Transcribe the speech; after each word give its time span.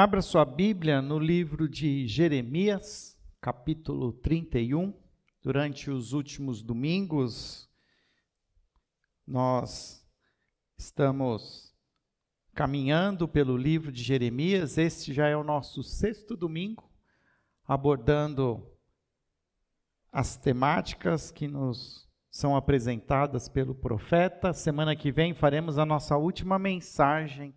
Abra 0.00 0.22
sua 0.22 0.44
Bíblia 0.44 1.02
no 1.02 1.18
livro 1.18 1.68
de 1.68 2.06
Jeremias, 2.06 3.18
capítulo 3.40 4.12
31. 4.12 4.94
Durante 5.42 5.90
os 5.90 6.12
últimos 6.12 6.62
domingos, 6.62 7.68
nós 9.26 10.06
estamos 10.78 11.74
caminhando 12.54 13.26
pelo 13.26 13.56
livro 13.56 13.90
de 13.90 14.00
Jeremias. 14.00 14.78
Este 14.78 15.12
já 15.12 15.26
é 15.26 15.36
o 15.36 15.42
nosso 15.42 15.82
sexto 15.82 16.36
domingo, 16.36 16.88
abordando 17.66 18.64
as 20.12 20.36
temáticas 20.36 21.32
que 21.32 21.48
nos 21.48 22.08
são 22.30 22.54
apresentadas 22.54 23.48
pelo 23.48 23.74
profeta. 23.74 24.52
Semana 24.52 24.94
que 24.94 25.10
vem 25.10 25.34
faremos 25.34 25.76
a 25.76 25.84
nossa 25.84 26.16
última 26.16 26.56
mensagem 26.56 27.52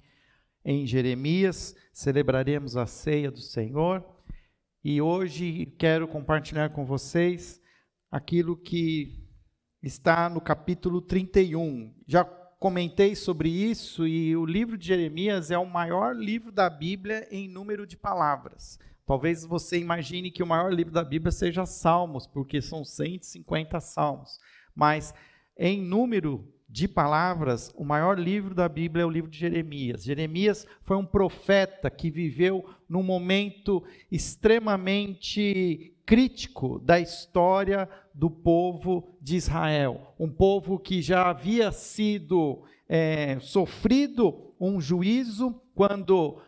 em 0.64 0.86
Jeremias, 0.86 1.76
celebraremos 1.92 2.78
a 2.78 2.86
ceia 2.86 3.32
do 3.32 3.42
Senhor 3.42 4.04
e 4.84 5.02
hoje 5.02 5.74
quero 5.78 6.08
compartilhar 6.08 6.70
com 6.70 6.86
vocês 6.86 7.62
aquilo 8.12 8.56
que 8.56 9.28
está 9.82 10.30
no 10.30 10.40
capítulo 10.40 11.02
31. 11.02 11.94
Já 12.08 12.24
comentei 12.24 13.16
sobre 13.16 13.50
isso 13.50 14.08
e 14.08 14.36
o 14.36 14.46
livro 14.46 14.78
de 14.78 14.88
Jeremias 14.88 15.50
é 15.50 15.58
o 15.58 15.66
maior 15.66 16.16
livro 16.16 16.52
da 16.52 16.70
Bíblia 16.70 17.28
em 17.32 17.48
número 17.48 17.88
de 17.88 17.98
palavras. 17.98 18.78
Talvez 19.06 19.44
você 19.44 19.80
imagine 19.80 20.30
que 20.30 20.44
o 20.44 20.48
maior 20.48 20.72
livro 20.72 20.94
da 20.94 21.04
Bíblia 21.04 21.32
seja 21.32 21.66
Salmos, 21.66 22.28
porque 22.28 22.62
são 22.62 22.86
150 22.86 23.80
salmos, 23.80 24.40
mas 24.76 25.14
em 25.58 25.82
número 25.82 26.48
de 26.72 26.88
palavras, 26.88 27.70
o 27.76 27.84
maior 27.84 28.18
livro 28.18 28.56
da 28.56 28.70
Bíblia 28.70 29.04
é 29.04 29.06
o 29.06 29.10
livro 29.10 29.30
de 29.30 29.38
Jeremias. 29.38 30.06
Jeremias 30.06 30.66
foi 30.84 30.96
um 30.96 31.06
profeta 31.06 31.90
que 31.90 32.10
viveu 32.10 32.66
num 32.88 33.04
momento 33.04 33.84
extremamente 34.10 35.94
crítico 36.06 36.80
da 36.80 36.98
história 36.98 37.90
do 38.14 38.30
povo 38.30 39.18
de 39.22 39.36
Israel. 39.36 40.14
Um 40.18 40.30
povo 40.30 40.80
que 40.80 41.02
já 41.02 41.30
havia 41.30 41.74
sido 41.74 42.64
é, 42.88 43.38
sofrido 43.42 44.54
um 44.58 44.80
juízo 44.80 45.62
quando 45.76 46.42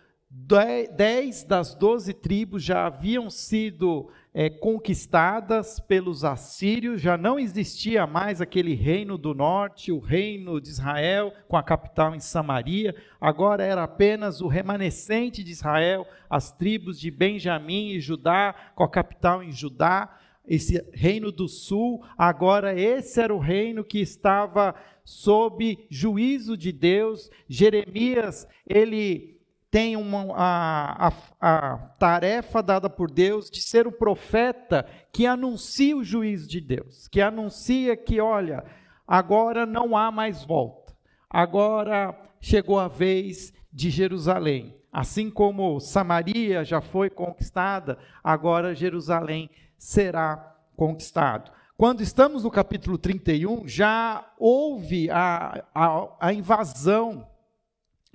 dez 0.95 1.43
das 1.43 1.75
doze 1.75 2.13
tribos 2.13 2.63
já 2.63 2.87
haviam 2.87 3.29
sido 3.29 4.09
é, 4.33 4.49
conquistadas 4.49 5.79
pelos 5.79 6.23
assírios, 6.23 6.99
já 6.99 7.15
não 7.15 7.37
existia 7.37 8.07
mais 8.07 8.41
aquele 8.41 8.73
reino 8.73 9.17
do 9.17 9.33
norte, 9.33 9.91
o 9.91 9.99
reino 9.99 10.59
de 10.59 10.69
Israel, 10.69 11.31
com 11.47 11.55
a 11.55 11.61
capital 11.61 12.15
em 12.15 12.19
Samaria, 12.19 12.95
agora 13.21 13.63
era 13.63 13.83
apenas 13.83 14.41
o 14.41 14.47
remanescente 14.47 15.43
de 15.43 15.51
Israel, 15.51 16.07
as 16.29 16.51
tribos 16.51 16.99
de 16.99 17.11
Benjamim 17.11 17.89
e 17.89 17.99
Judá, 17.99 18.55
com 18.73 18.83
a 18.83 18.89
capital 18.89 19.43
em 19.43 19.51
Judá, 19.51 20.17
esse 20.45 20.83
reino 20.91 21.31
do 21.31 21.47
sul, 21.47 22.03
agora 22.17 22.77
esse 22.77 23.21
era 23.21 23.33
o 23.33 23.39
reino 23.39 23.83
que 23.83 23.99
estava 23.99 24.75
sob 25.05 25.85
juízo 25.89 26.57
de 26.57 26.71
Deus. 26.71 27.29
Jeremias, 27.47 28.47
ele 28.67 29.32
tem 29.73 29.97
uma, 29.97 30.27
a, 30.35 31.07
a, 31.07 31.13
a, 31.41 31.77
tarefa 31.97 32.61
dada 32.61 32.87
por 32.87 33.09
Deus 33.09 33.49
de 33.49 33.59
ser 33.59 33.87
o 33.87 33.91
profeta 33.91 34.85
que 35.11 35.25
anuncia 35.25 35.97
o 35.97 36.03
juízo 36.03 36.47
de 36.47 36.61
Deus, 36.61 37.07
que 37.07 37.19
anuncia 37.19 37.97
que, 37.97 38.21
olha, 38.21 38.63
agora 39.07 39.65
não 39.65 39.97
há 39.97 40.11
mais 40.11 40.43
volta, 40.45 40.93
agora 41.27 42.15
chegou 42.39 42.79
a 42.79 42.87
vez 42.87 43.51
de 43.73 43.89
Jerusalém. 43.89 44.77
Assim 44.91 45.31
como 45.31 45.79
Samaria 45.79 46.63
já 46.63 46.79
foi 46.79 47.09
conquistada, 47.09 47.97
agora 48.23 48.75
Jerusalém 48.75 49.49
será 49.75 50.55
conquistado. 50.77 51.51
Quando 51.75 52.01
estamos 52.01 52.43
no 52.43 52.51
capítulo 52.51 52.95
31, 52.95 53.67
já 53.67 54.23
houve 54.37 55.09
a, 55.09 55.63
a, 55.73 56.07
a 56.19 56.31
invasão 56.31 57.27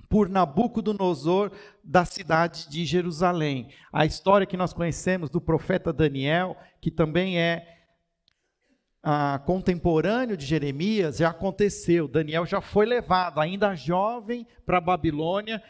por 0.09 0.27
Nabucodonosor 0.27 1.51
da 1.83 2.03
cidade 2.03 2.67
de 2.67 2.83
Jerusalém. 2.83 3.69
A 3.93 4.05
história 4.05 4.47
que 4.47 4.57
nós 4.57 4.73
conhecemos 4.73 5.29
do 5.29 5.39
profeta 5.39 5.93
Daniel, 5.93 6.57
que 6.81 6.89
também 6.89 7.39
é 7.39 7.77
ah, 9.03 9.39
contemporâneo 9.45 10.35
de 10.35 10.45
Jeremias, 10.45 11.17
já 11.17 11.29
aconteceu. 11.29 12.07
Daniel 12.07 12.45
já 12.45 12.59
foi 12.59 12.87
levado, 12.87 13.39
ainda 13.39 13.75
jovem, 13.75 14.47
para 14.65 14.79
a 14.79 14.81
Babilônia. 14.81 15.61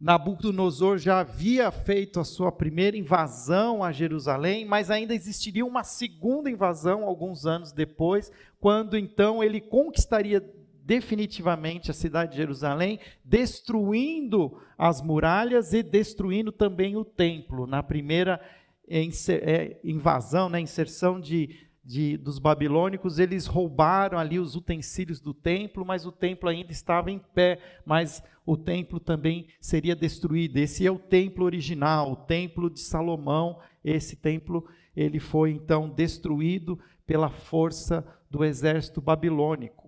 Nabucodonosor 0.00 0.98
já 0.98 1.20
havia 1.20 1.70
feito 1.70 2.18
a 2.18 2.24
sua 2.24 2.50
primeira 2.50 2.96
invasão 2.96 3.84
a 3.84 3.92
Jerusalém, 3.92 4.64
mas 4.64 4.90
ainda 4.90 5.14
existiria 5.14 5.64
uma 5.64 5.84
segunda 5.84 6.50
invasão 6.50 7.04
alguns 7.04 7.46
anos 7.46 7.72
depois, 7.72 8.32
quando 8.58 8.96
então 8.96 9.44
ele 9.44 9.60
conquistaria 9.60 10.40
definitivamente 10.84 11.90
a 11.90 11.94
cidade 11.94 12.32
de 12.32 12.38
Jerusalém, 12.38 12.98
destruindo 13.24 14.58
as 14.76 15.00
muralhas 15.00 15.72
e 15.72 15.82
destruindo 15.82 16.50
também 16.50 16.96
o 16.96 17.04
templo. 17.04 17.66
Na 17.66 17.82
primeira 17.82 18.40
é, 18.88 19.76
invasão, 19.84 20.48
na 20.48 20.60
inserção 20.60 21.20
de, 21.20 21.56
de, 21.84 22.16
dos 22.16 22.38
babilônicos, 22.38 23.18
eles 23.18 23.46
roubaram 23.46 24.18
ali 24.18 24.38
os 24.38 24.56
utensílios 24.56 25.20
do 25.20 25.32
templo, 25.32 25.84
mas 25.84 26.04
o 26.04 26.12
templo 26.12 26.48
ainda 26.48 26.72
estava 26.72 27.10
em 27.10 27.18
pé, 27.18 27.58
mas 27.86 28.22
o 28.44 28.56
templo 28.56 28.98
também 28.98 29.46
seria 29.60 29.94
destruído. 29.94 30.56
Esse 30.56 30.86
é 30.86 30.90
o 30.90 30.98
templo 30.98 31.44
original, 31.44 32.12
o 32.12 32.16
templo 32.16 32.68
de 32.68 32.80
Salomão. 32.80 33.60
Esse 33.84 34.16
templo 34.16 34.66
ele 34.96 35.20
foi 35.20 35.52
então 35.52 35.88
destruído 35.88 36.78
pela 37.06 37.30
força 37.30 38.04
do 38.30 38.44
exército 38.44 39.00
babilônico. 39.00 39.81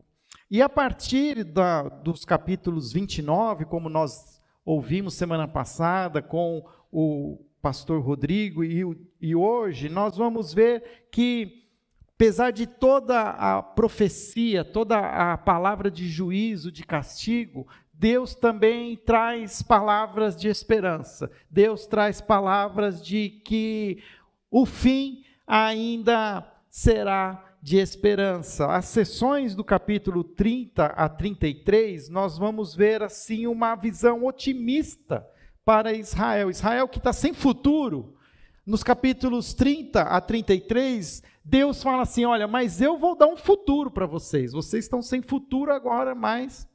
E 0.51 0.61
a 0.61 0.69
partir 0.69 1.43
da, 1.43 1.89
dos 1.89 2.25
capítulos 2.25 2.93
29, 2.93 3.65
como 3.65 3.89
nós 3.89 4.41
ouvimos 4.65 5.15
semana 5.15 5.49
passada 5.49 6.21
com 6.21 6.65
o 6.93 7.45
pastor 7.63 8.01
Rodrigo 8.03 8.63
e, 8.63 8.85
e 9.21 9.35
hoje, 9.35 9.89
nós 9.89 10.17
vamos 10.17 10.53
ver 10.53 11.07
que, 11.11 11.67
apesar 12.15 12.51
de 12.51 12.67
toda 12.67 13.31
a 13.31 13.63
profecia, 13.63 14.65
toda 14.65 14.99
a 14.99 15.39
palavra 15.39 15.91
de 15.91 16.07
juízo, 16.07 16.71
de 16.71 16.85
castigo, 16.85 17.67
Deus 17.93 18.35
também 18.35 18.97
traz 18.97 19.63
palavras 19.63 20.37
de 20.37 20.49
esperança. 20.49 21.31
Deus 21.51 21.87
traz 21.87 22.21
palavras 22.21 23.03
de 23.03 23.31
que 23.31 24.03
o 24.51 24.67
fim 24.67 25.25
ainda 25.47 26.47
será 26.69 27.44
de 27.65 27.79
esperança. 27.79 28.67
As 28.67 28.85
sessões 28.85 29.55
do 29.57 29.65
capítulo 29.65 30.23
30 30.23 30.85
a 30.85 31.09
33, 31.09 32.11
nós 32.11 32.37
vamos 32.37 32.75
ver 32.75 33.03
assim 33.03 33.47
uma 33.47 33.75
visão 33.75 34.27
otimista 34.27 35.27
para 35.65 35.95
Israel. 35.95 36.51
Israel 36.51 36.87
que 36.87 36.99
está 36.99 37.11
sem 37.11 37.33
futuro. 37.33 38.19
Nos 38.67 38.83
capítulos 38.83 39.55
30 39.55 40.03
a 40.03 40.21
33, 40.21 41.23
Deus 41.43 41.83
fala 41.83 42.03
assim: 42.03 42.27
olha, 42.27 42.47
mas 42.47 42.83
eu 42.83 42.99
vou 42.99 43.17
dar 43.17 43.29
um 43.29 43.37
futuro 43.37 43.91
para 43.91 44.05
vocês. 44.05 44.53
Vocês 44.53 44.85
estão 44.85 45.01
sem 45.01 45.23
futuro 45.23 45.73
agora, 45.73 46.15
mas 46.15 46.69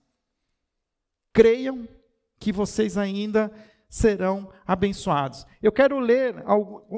creiam 1.31 1.88
que 2.39 2.51
vocês 2.51 2.97
ainda 2.97 3.51
serão 3.89 4.51
abençoados. 4.67 5.47
Eu 5.61 5.72
quero 5.72 6.00
ler, 6.00 6.35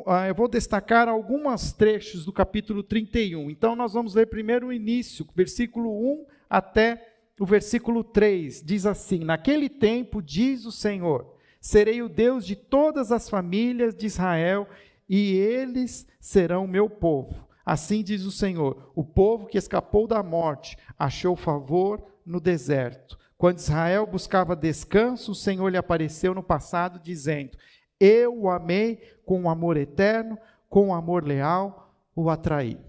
ah, 0.05 0.27
eu 0.27 0.35
vou 0.35 0.49
destacar 0.49 1.07
alguns 1.07 1.71
trechos 1.71 2.25
do 2.25 2.33
capítulo 2.33 2.83
31. 2.83 3.49
Então, 3.49 3.75
nós 3.75 3.93
vamos 3.93 4.13
ler 4.13 4.27
primeiro 4.27 4.67
o 4.67 4.73
início, 4.73 5.25
versículo 5.33 5.89
1 5.89 6.25
até 6.49 7.07
o 7.39 7.45
versículo 7.45 8.03
3. 8.03 8.61
Diz 8.61 8.85
assim: 8.85 9.19
Naquele 9.19 9.69
tempo, 9.69 10.21
diz 10.21 10.65
o 10.65 10.71
Senhor, 10.71 11.33
serei 11.61 12.01
o 12.01 12.09
Deus 12.09 12.45
de 12.45 12.57
todas 12.57 13.11
as 13.11 13.29
famílias 13.29 13.95
de 13.95 14.05
Israel, 14.05 14.67
e 15.07 15.35
eles 15.37 16.05
serão 16.19 16.67
meu 16.67 16.89
povo. 16.89 17.47
Assim 17.65 18.03
diz 18.03 18.25
o 18.25 18.31
Senhor: 18.31 18.91
o 18.93 19.03
povo 19.03 19.47
que 19.47 19.57
escapou 19.57 20.07
da 20.07 20.21
morte 20.21 20.77
achou 20.99 21.37
favor 21.37 22.03
no 22.25 22.41
deserto. 22.41 23.17
Quando 23.41 23.57
Israel 23.57 24.05
buscava 24.05 24.55
descanso, 24.55 25.31
o 25.31 25.35
Senhor 25.35 25.67
lhe 25.67 25.75
apareceu 25.75 26.31
no 26.31 26.43
passado, 26.43 26.99
dizendo: 26.99 27.57
Eu 27.99 28.39
o 28.39 28.47
amei 28.47 28.97
com 29.25 29.41
um 29.41 29.49
amor 29.49 29.77
eterno, 29.77 30.37
com 30.69 30.89
um 30.89 30.93
amor 30.93 31.25
leal, 31.25 31.91
o 32.15 32.29
atraí. 32.29 32.79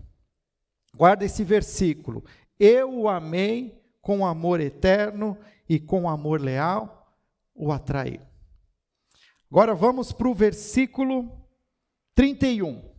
Guarda 0.95 1.25
esse 1.25 1.43
versículo. 1.43 2.23
Eu 2.61 2.93
o 2.95 3.09
amei 3.09 3.83
com 4.03 4.27
amor 4.27 4.61
eterno 4.61 5.39
e 5.67 5.81
com 5.81 6.07
amor 6.07 6.39
leal, 6.39 7.17
o 7.55 7.73
atraí. 7.73 8.21
Agora 9.51 9.75
vamos 9.75 10.13
para 10.13 10.29
o 10.29 10.35
versículo 10.35 11.33
31. 12.15 12.92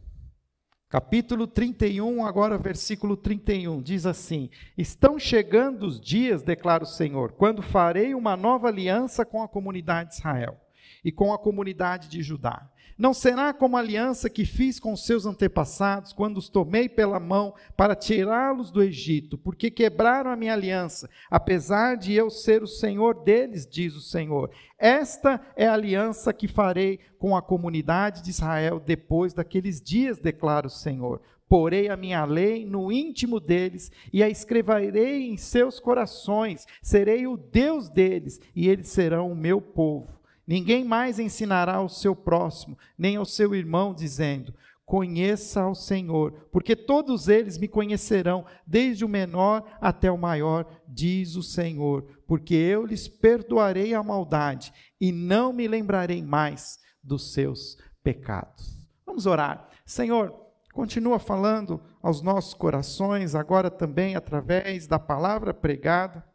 Capítulo 0.94 1.48
31, 1.48 2.24
agora 2.24 2.56
versículo 2.56 3.18
31, 3.18 3.82
diz 3.82 4.06
assim: 4.06 4.52
Estão 4.78 5.18
chegando 5.18 5.88
os 5.88 6.00
dias, 6.00 6.44
declara 6.44 6.84
o 6.84 6.86
Senhor, 6.86 7.32
quando 7.32 7.64
farei 7.64 8.14
uma 8.14 8.38
nova 8.38 8.68
aliança 8.68 9.26
com 9.26 9.42
a 9.42 9.48
comunidade 9.48 10.12
de 10.12 10.18
Israel. 10.18 10.63
E 11.04 11.12
com 11.12 11.34
a 11.34 11.38
comunidade 11.40 12.08
de 12.08 12.22
Judá. 12.22 12.70
Não 12.98 13.14
será 13.14 13.54
como 13.54 13.76
a 13.76 13.80
aliança 13.80 14.30
que 14.30 14.46
fiz 14.46 14.80
com 14.80 14.96
seus 14.96 15.26
antepassados, 15.26 16.14
quando 16.14 16.38
os 16.38 16.48
tomei 16.48 16.88
pela 16.88 17.20
mão 17.20 17.54
para 17.76 17.96
tirá-los 17.96 18.70
do 18.70 18.84
Egito, 18.84 19.38
porque 19.38 19.72
quebraram 19.72 20.30
a 20.30 20.36
minha 20.36 20.54
aliança, 20.54 21.10
apesar 21.30 21.98
de 21.98 22.14
eu 22.14 22.30
ser 22.30 22.62
o 22.62 22.68
Senhor 22.68 23.24
deles, 23.24 23.66
diz 23.66 23.96
o 23.96 24.02
Senhor. 24.02 24.52
Esta 24.78 25.42
é 25.56 25.68
a 25.68 25.74
aliança 25.74 26.32
que 26.32 26.48
farei 26.48 27.00
com 27.18 27.36
a 27.36 27.42
comunidade 27.42 28.22
de 28.22 28.30
Israel 28.30 28.80
depois 28.80 29.34
daqueles 29.34 29.82
dias, 29.82 30.20
declara 30.20 30.68
o 30.68 30.70
Senhor. 30.70 31.20
Porei 31.50 31.90
a 31.90 31.98
minha 31.98 32.26
lei 32.26 32.66
no 32.66 32.92
íntimo 32.92 33.40
deles 33.40 33.92
e 34.12 34.24
a 34.24 34.30
escreverei 34.30 35.30
em 35.30 35.38
seus 35.38 35.80
corações. 35.80 36.66
Serei 36.82 37.28
o 37.28 37.38
Deus 37.38 37.90
deles 37.90 38.40
e 38.56 38.68
eles 38.68 38.88
serão 38.88 39.32
o 39.32 39.36
meu 39.36 39.62
povo. 39.62 40.23
Ninguém 40.46 40.84
mais 40.84 41.20
ensinará 41.20 41.76
ao 41.76 41.88
seu 41.88 42.16
próximo, 42.16 42.78
nem 42.98 43.16
ao 43.16 43.26
seu 43.26 43.56
irmão, 43.56 43.94
dizendo: 43.94 44.54
Conheça 44.86 45.62
ao 45.62 45.74
Senhor, 45.74 46.50
porque 46.52 46.76
todos 46.76 47.30
eles 47.30 47.58
me 47.58 47.70
conhecerão, 47.70 48.46
desde 48.68 49.06
o 49.06 49.10
menor 49.10 49.64
até 49.80 50.12
o 50.12 50.18
maior, 50.18 50.66
diz 50.88 51.36
o 51.36 51.44
Senhor, 51.44 52.04
porque 52.28 52.54
eu 52.54 52.86
lhes 52.86 53.08
perdoarei 53.08 53.94
a 53.94 54.04
maldade 54.04 54.74
e 55.00 55.12
não 55.12 55.54
me 55.54 55.68
lembrarei 55.68 56.22
mais 56.22 56.80
dos 57.02 57.34
seus 57.34 57.78
pecados. 58.04 58.78
Vamos 59.06 59.26
orar. 59.26 59.70
Senhor, 59.86 60.34
continua 60.74 61.18
falando 61.18 61.82
aos 62.02 62.22
nossos 62.22 62.54
corações, 62.54 63.36
agora 63.36 63.72
também 63.72 64.18
através 64.18 64.86
da 64.86 65.00
palavra 65.00 65.54
pregada, 65.54 66.26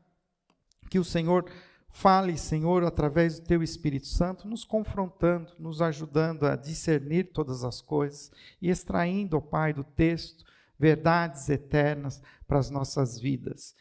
que 0.89 0.99
o 0.99 1.05
Senhor 1.05 1.45
Fale, 1.91 2.37
Senhor, 2.39 2.85
através 2.85 3.41
do 3.41 3.47
teu 3.47 3.63
Espírito 3.63 4.07
Santo, 4.07 4.47
nos 4.47 4.65
confrontando, 4.65 5.53
nos 5.59 5.83
ajudando 5.83 6.47
a 6.47 6.55
discernir 6.55 7.33
todas 7.33 7.65
as 7.65 7.81
coisas 7.81 8.31
e 8.63 8.71
extraindo, 8.71 9.37
ó 9.37 9.41
Pai, 9.41 9.73
do 9.73 9.83
texto 9.83 10.45
verdades 10.79 11.49
eternas 11.49 12.23
para 12.47 12.59
as 12.59 12.71
nossas 12.71 13.19
vidas. 13.19 13.75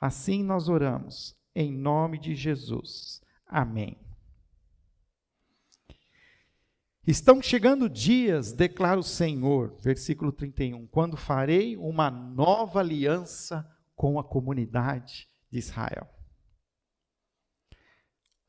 Assim 0.00 0.44
nós 0.44 0.68
oramos, 0.68 1.34
em 1.54 1.72
nome 1.72 2.18
de 2.18 2.34
Jesus. 2.34 3.22
Amém. 3.46 3.96
Estão 7.06 7.40
chegando 7.40 7.88
dias, 7.88 8.52
declara 8.52 9.00
o 9.00 9.02
Senhor, 9.02 9.74
versículo 9.80 10.30
31, 10.30 10.86
quando 10.88 11.16
farei 11.16 11.76
uma 11.76 12.10
nova 12.10 12.80
aliança 12.80 13.68
com 13.96 14.18
a 14.18 14.24
comunidade 14.24 15.28
de 15.50 15.58
Israel 15.58 16.21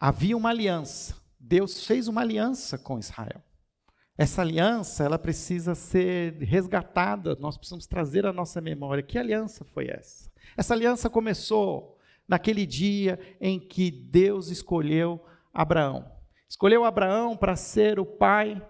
havia 0.03 0.35
uma 0.35 0.49
aliança. 0.49 1.15
Deus 1.39 1.85
fez 1.85 2.09
uma 2.09 2.19
aliança 2.19 2.77
com 2.77 2.99
Israel. 2.99 3.41
Essa 4.17 4.41
aliança, 4.41 5.05
ela 5.05 5.17
precisa 5.17 5.75
ser 5.75 6.33
resgatada, 6.41 7.37
nós 7.39 7.55
precisamos 7.55 7.87
trazer 7.87 8.25
à 8.25 8.33
nossa 8.33 8.59
memória. 8.59 9.01
Que 9.01 9.17
aliança 9.17 9.63
foi 9.63 9.87
essa? 9.87 10.29
Essa 10.57 10.73
aliança 10.73 11.09
começou 11.09 11.97
naquele 12.27 12.65
dia 12.65 13.17
em 13.39 13.57
que 13.57 13.89
Deus 13.89 14.49
escolheu 14.49 15.23
Abraão. 15.53 16.11
Escolheu 16.49 16.83
Abraão 16.83 17.37
para 17.37 17.55
ser 17.55 17.97
o 17.97 18.05
pai 18.05 18.61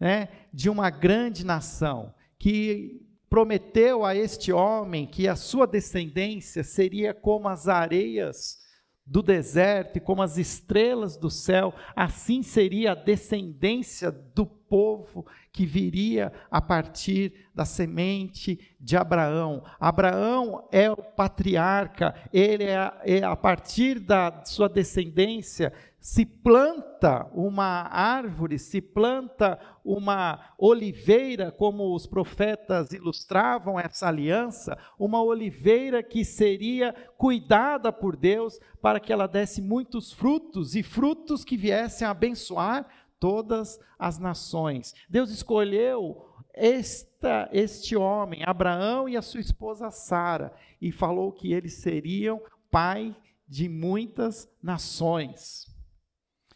né, 0.00 0.30
de 0.50 0.70
uma 0.70 0.88
grande 0.88 1.44
nação, 1.44 2.14
que 2.38 3.06
prometeu 3.28 4.02
a 4.02 4.16
este 4.16 4.50
homem 4.50 5.06
que 5.06 5.28
a 5.28 5.36
sua 5.36 5.66
descendência 5.66 6.64
seria 6.64 7.12
como 7.12 7.48
as 7.48 7.68
areias 7.68 8.60
do 9.10 9.22
deserto 9.22 9.96
e 9.96 10.00
como 10.00 10.22
as 10.22 10.38
estrelas 10.38 11.16
do 11.16 11.28
céu, 11.28 11.74
assim 11.96 12.44
seria 12.44 12.92
a 12.92 12.94
descendência 12.94 14.12
do 14.12 14.46
povo 14.70 15.26
que 15.52 15.66
viria 15.66 16.32
a 16.48 16.62
partir 16.62 17.50
da 17.52 17.64
semente 17.64 18.58
de 18.80 18.96
Abraão. 18.96 19.64
Abraão 19.80 20.68
é 20.70 20.88
o 20.88 20.96
patriarca, 20.96 22.14
ele 22.32 22.64
é, 22.64 22.92
é 23.04 23.22
a 23.24 23.34
partir 23.34 23.98
da 23.98 24.44
sua 24.44 24.68
descendência 24.68 25.72
se 26.00 26.24
planta 26.24 27.30
uma 27.34 27.82
árvore, 27.92 28.58
se 28.58 28.80
planta 28.80 29.60
uma 29.84 30.54
oliveira, 30.58 31.52
como 31.52 31.94
os 31.94 32.06
profetas 32.06 32.92
ilustravam 32.92 33.78
essa 33.78 34.08
aliança, 34.08 34.78
uma 34.98 35.22
oliveira 35.22 36.02
que 36.02 36.24
seria 36.24 36.94
cuidada 37.18 37.92
por 37.92 38.16
Deus 38.16 38.58
para 38.80 38.98
que 38.98 39.12
ela 39.12 39.28
desse 39.28 39.60
muitos 39.60 40.10
frutos 40.10 40.74
e 40.74 40.82
frutos 40.82 41.44
que 41.44 41.56
viessem 41.56 42.06
a 42.08 42.12
abençoar 42.12 42.88
todas 43.20 43.78
as 43.98 44.18
nações. 44.18 44.94
Deus 45.08 45.30
escolheu 45.30 46.26
esta, 46.52 47.48
este 47.52 47.94
homem, 47.94 48.42
Abraão 48.44 49.08
e 49.08 49.16
a 49.16 49.22
sua 49.22 49.40
esposa 49.40 49.90
Sara, 49.90 50.52
e 50.80 50.90
falou 50.90 51.30
que 51.30 51.52
eles 51.52 51.74
seriam 51.74 52.42
pai 52.70 53.14
de 53.46 53.68
muitas 53.68 54.48
nações. 54.62 55.66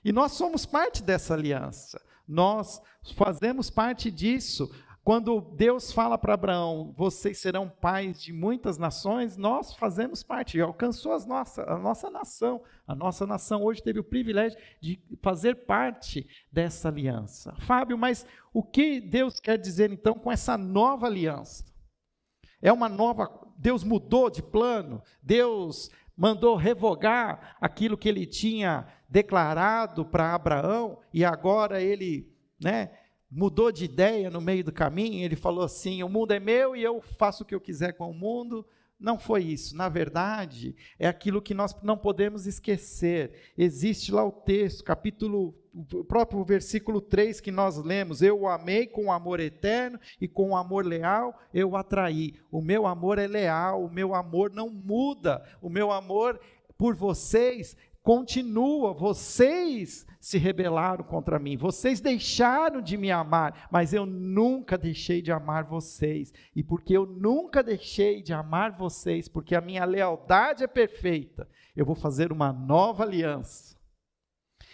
E 0.04 0.12
nós 0.12 0.32
somos 0.32 0.66
parte 0.66 1.02
dessa 1.02 1.34
aliança. 1.34 2.00
Nós 2.26 2.80
fazemos 3.14 3.70
parte 3.70 4.10
disso. 4.10 4.74
Quando 5.04 5.38
Deus 5.38 5.92
fala 5.92 6.16
para 6.16 6.32
Abraão, 6.32 6.94
vocês 6.96 7.36
serão 7.36 7.68
pais 7.68 8.22
de 8.22 8.32
muitas 8.32 8.78
nações, 8.78 9.36
nós 9.36 9.74
fazemos 9.74 10.22
parte, 10.22 10.58
alcançou 10.58 11.12
as 11.12 11.26
nossa, 11.26 11.62
a 11.64 11.78
nossa 11.78 12.08
nação. 12.08 12.62
A 12.86 12.94
nossa 12.94 13.26
nação 13.26 13.62
hoje 13.62 13.82
teve 13.82 14.00
o 14.00 14.04
privilégio 14.04 14.58
de 14.80 14.98
fazer 15.22 15.66
parte 15.66 16.26
dessa 16.50 16.88
aliança. 16.88 17.54
Fábio, 17.60 17.98
mas 17.98 18.26
o 18.50 18.62
que 18.62 18.98
Deus 18.98 19.38
quer 19.38 19.58
dizer 19.58 19.92
então 19.92 20.14
com 20.14 20.32
essa 20.32 20.56
nova 20.56 21.06
aliança? 21.06 21.66
É 22.62 22.72
uma 22.72 22.88
nova. 22.88 23.28
Deus 23.58 23.84
mudou 23.84 24.30
de 24.30 24.42
plano, 24.42 25.02
Deus 25.22 25.90
mandou 26.16 26.56
revogar 26.56 27.58
aquilo 27.60 27.98
que 27.98 28.08
ele 28.08 28.24
tinha 28.24 28.86
declarado 29.06 30.06
para 30.06 30.34
Abraão 30.34 30.98
e 31.12 31.26
agora 31.26 31.82
ele, 31.82 32.32
né, 32.58 32.90
mudou 33.34 33.72
de 33.72 33.84
ideia 33.84 34.30
no 34.30 34.40
meio 34.40 34.62
do 34.62 34.72
caminho, 34.72 35.24
ele 35.24 35.36
falou 35.36 35.64
assim: 35.64 36.02
"O 36.02 36.08
mundo 36.08 36.32
é 36.32 36.38
meu 36.38 36.76
e 36.76 36.82
eu 36.82 37.00
faço 37.18 37.42
o 37.42 37.46
que 37.46 37.54
eu 37.54 37.60
quiser 37.60 37.92
com 37.92 38.08
o 38.08 38.14
mundo". 38.14 38.64
Não 38.98 39.18
foi 39.18 39.42
isso. 39.42 39.76
Na 39.76 39.88
verdade, 39.88 40.74
é 40.98 41.08
aquilo 41.08 41.42
que 41.42 41.52
nós 41.52 41.74
não 41.82 41.98
podemos 41.98 42.46
esquecer. 42.46 43.52
Existe 43.58 44.12
lá 44.12 44.24
o 44.24 44.32
texto, 44.32 44.84
capítulo, 44.84 45.54
o 45.74 46.04
próprio 46.04 46.44
versículo 46.44 47.00
3 47.00 47.40
que 47.40 47.50
nós 47.50 47.76
lemos: 47.76 48.22
Eu 48.22 48.40
o 48.40 48.48
amei 48.48 48.86
com 48.86 49.12
amor 49.12 49.40
eterno 49.40 49.98
e 50.20 50.28
com 50.28 50.56
amor 50.56 50.86
leal 50.86 51.38
eu 51.52 51.70
o 51.70 51.76
atraí. 51.76 52.34
O 52.50 52.62
meu 52.62 52.86
amor 52.86 53.18
é 53.18 53.26
leal, 53.26 53.84
o 53.84 53.90
meu 53.90 54.14
amor 54.14 54.50
não 54.52 54.70
muda, 54.70 55.44
o 55.60 55.68
meu 55.68 55.90
amor 55.90 56.40
por 56.78 56.94
vocês 56.94 57.76
continua. 58.04 58.92
Vocês 58.92 60.06
se 60.20 60.38
rebelaram 60.38 61.02
contra 61.02 61.38
mim, 61.38 61.56
vocês 61.56 62.00
deixaram 62.00 62.80
de 62.80 62.96
me 62.96 63.10
amar, 63.10 63.68
mas 63.72 63.92
eu 63.92 64.06
nunca 64.06 64.78
deixei 64.78 65.20
de 65.20 65.32
amar 65.32 65.64
vocês. 65.64 66.32
E 66.54 66.62
porque 66.62 66.96
eu 66.96 67.06
nunca 67.06 67.62
deixei 67.62 68.22
de 68.22 68.32
amar 68.32 68.76
vocês, 68.76 69.26
porque 69.26 69.54
a 69.54 69.60
minha 69.60 69.84
lealdade 69.84 70.62
é 70.62 70.66
perfeita, 70.68 71.48
eu 71.74 71.84
vou 71.84 71.96
fazer 71.96 72.30
uma 72.30 72.52
nova 72.52 73.02
aliança. 73.02 73.74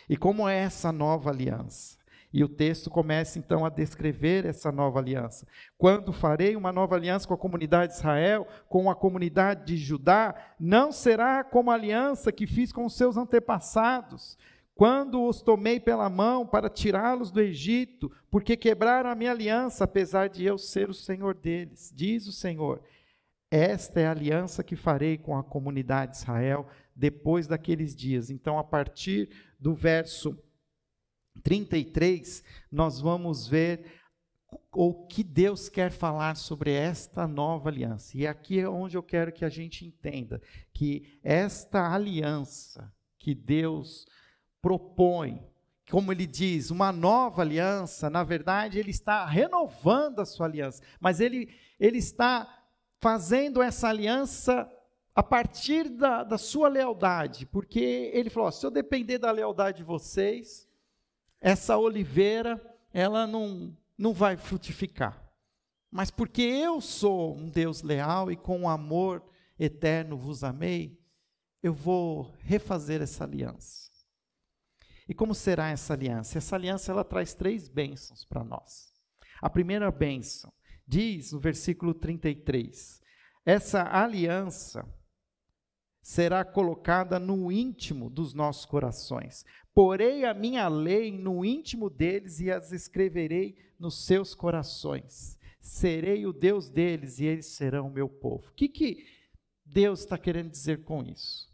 E 0.08 0.16
como 0.16 0.49
é 0.49 0.56
essa 0.56 0.90
nova 0.90 1.30
aliança? 1.30 2.00
E 2.32 2.44
o 2.44 2.49
texto 2.49 2.88
começa 2.88 3.38
então 3.38 3.64
a 3.64 3.68
descrever 3.68 4.46
essa 4.46 4.70
nova 4.70 5.00
aliança. 5.00 5.46
Quando 5.76 6.12
farei 6.12 6.54
uma 6.54 6.72
nova 6.72 6.94
aliança 6.94 7.26
com 7.26 7.34
a 7.34 7.38
comunidade 7.38 7.92
de 7.92 7.99
Israel, 7.99 8.46
com 8.68 8.88
a 8.88 8.94
comunidade 8.94 9.66
de 9.66 9.76
Judá, 9.76 10.34
não 10.58 10.92
será 10.92 11.42
como 11.42 11.70
a 11.70 11.75
aliança 11.75 12.30
que 12.30 12.46
fiz 12.46 12.72
com 12.72 12.84
os 12.84 12.96
seus 12.96 13.16
antepassados, 13.16 14.38
quando 14.80 15.22
os 15.26 15.42
tomei 15.42 15.78
pela 15.78 16.08
mão 16.08 16.46
para 16.46 16.70
tirá-los 16.70 17.30
do 17.30 17.40
Egito, 17.40 18.10
porque 18.30 18.56
quebraram 18.56 19.10
a 19.10 19.14
minha 19.14 19.32
aliança, 19.32 19.84
apesar 19.84 20.28
de 20.28 20.44
eu 20.44 20.56
ser 20.56 20.88
o 20.88 20.94
Senhor 20.94 21.34
deles, 21.34 21.92
diz 21.94 22.26
o 22.26 22.32
Senhor. 22.32 22.80
Esta 23.50 24.00
é 24.00 24.06
a 24.06 24.12
aliança 24.12 24.62
que 24.62 24.76
farei 24.76 25.18
com 25.18 25.37
a 25.37 25.42
comunidade 25.42 26.12
de 26.12 26.18
Israel 26.18 26.66
depois 26.94 27.46
daqueles 27.46 27.94
dias. 27.94 28.30
Então, 28.30 28.58
a 28.58 28.64
partir 28.64 29.28
do 29.58 29.75
verso 29.75 30.38
33, 31.42 32.42
nós 32.70 33.00
vamos 33.00 33.46
ver 33.46 34.00
o 34.72 35.06
que 35.06 35.22
Deus 35.22 35.68
quer 35.68 35.90
falar 35.90 36.37
sobre 36.37 36.72
esta 36.72 37.26
nova 37.26 37.68
aliança. 37.68 38.16
E 38.16 38.26
aqui 38.26 38.58
é 38.58 38.68
onde 38.68 38.96
eu 38.96 39.02
quero 39.02 39.32
que 39.32 39.44
a 39.44 39.49
gente 39.49 39.84
entenda 39.84 40.40
que 40.72 41.18
esta 41.22 41.92
aliança 41.92 42.92
que 43.18 43.34
Deus 43.34 44.06
propõe, 44.62 45.44
como 45.90 46.12
ele 46.12 46.26
diz, 46.26 46.70
uma 46.70 46.92
nova 46.92 47.42
aliança, 47.42 48.08
na 48.08 48.22
verdade, 48.22 48.78
ele 48.78 48.90
está 48.90 49.25
renovando 49.26 50.20
a 50.20 50.25
sua 50.25 50.46
aliança, 50.46 50.82
mas 51.00 51.20
ele, 51.20 51.52
ele 51.78 51.99
está 51.99 52.64
fazendo 53.00 53.62
essa 53.62 53.88
aliança 53.88 54.70
a 55.14 55.22
partir 55.22 55.88
da, 55.88 56.22
da 56.22 56.38
sua 56.38 56.68
lealdade, 56.68 57.44
porque 57.46 58.10
ele 58.14 58.30
falou: 58.30 58.52
se 58.52 58.64
eu 58.64 58.70
depender 58.70 59.18
da 59.18 59.30
lealdade 59.32 59.78
de 59.78 59.84
vocês, 59.84 60.69
essa 61.40 61.76
oliveira, 61.76 62.61
ela 62.92 63.26
não, 63.26 63.76
não 63.97 64.12
vai 64.12 64.37
frutificar. 64.37 65.25
Mas 65.90 66.11
porque 66.11 66.42
eu 66.42 66.80
sou 66.80 67.37
um 67.37 67.49
Deus 67.49 67.82
leal 67.82 68.30
e 68.30 68.37
com 68.37 68.68
amor 68.68 69.25
eterno 69.59 70.16
vos 70.16 70.44
amei, 70.44 70.99
eu 71.62 71.73
vou 71.73 72.35
refazer 72.40 73.02
essa 73.02 73.25
aliança. 73.25 73.90
E 75.09 75.14
como 75.14 75.35
será 75.35 75.70
essa 75.70 75.92
aliança? 75.92 76.38
Essa 76.38 76.54
aliança 76.54 76.92
ela 76.92 77.04
traz 77.04 77.35
três 77.35 77.68
bênçãos 77.68 78.25
para 78.25 78.44
nós. 78.44 78.94
A 79.42 79.50
primeira 79.50 79.90
bênção 79.90 80.52
diz 80.87 81.32
no 81.32 81.40
versículo 81.40 81.92
33: 81.92 83.00
essa 83.44 83.82
aliança 83.82 84.87
será 86.02 86.44
colocada 86.44 87.18
no 87.18 87.50
íntimo 87.50 88.09
dos 88.09 88.35
nossos 88.35 88.64
corações. 88.64 89.44
Porei 89.74 90.24
a 90.24 90.34
minha 90.34 90.68
lei 90.68 91.12
no 91.12 91.44
íntimo 91.44 91.88
deles 91.88 92.40
e 92.40 92.50
as 92.50 92.72
escreverei 92.72 93.56
nos 93.78 94.04
seus 94.04 94.34
corações. 94.34 95.38
Serei 95.60 96.26
o 96.26 96.32
Deus 96.32 96.68
deles 96.68 97.18
e 97.18 97.24
eles 97.24 97.46
serão 97.46 97.86
o 97.86 97.92
meu 97.92 98.08
povo. 98.08 98.48
O 98.48 98.54
que, 98.54 98.68
que 98.68 99.06
Deus 99.64 100.00
está 100.00 100.18
querendo 100.18 100.50
dizer 100.50 100.84
com 100.84 101.02
isso? 101.02 101.50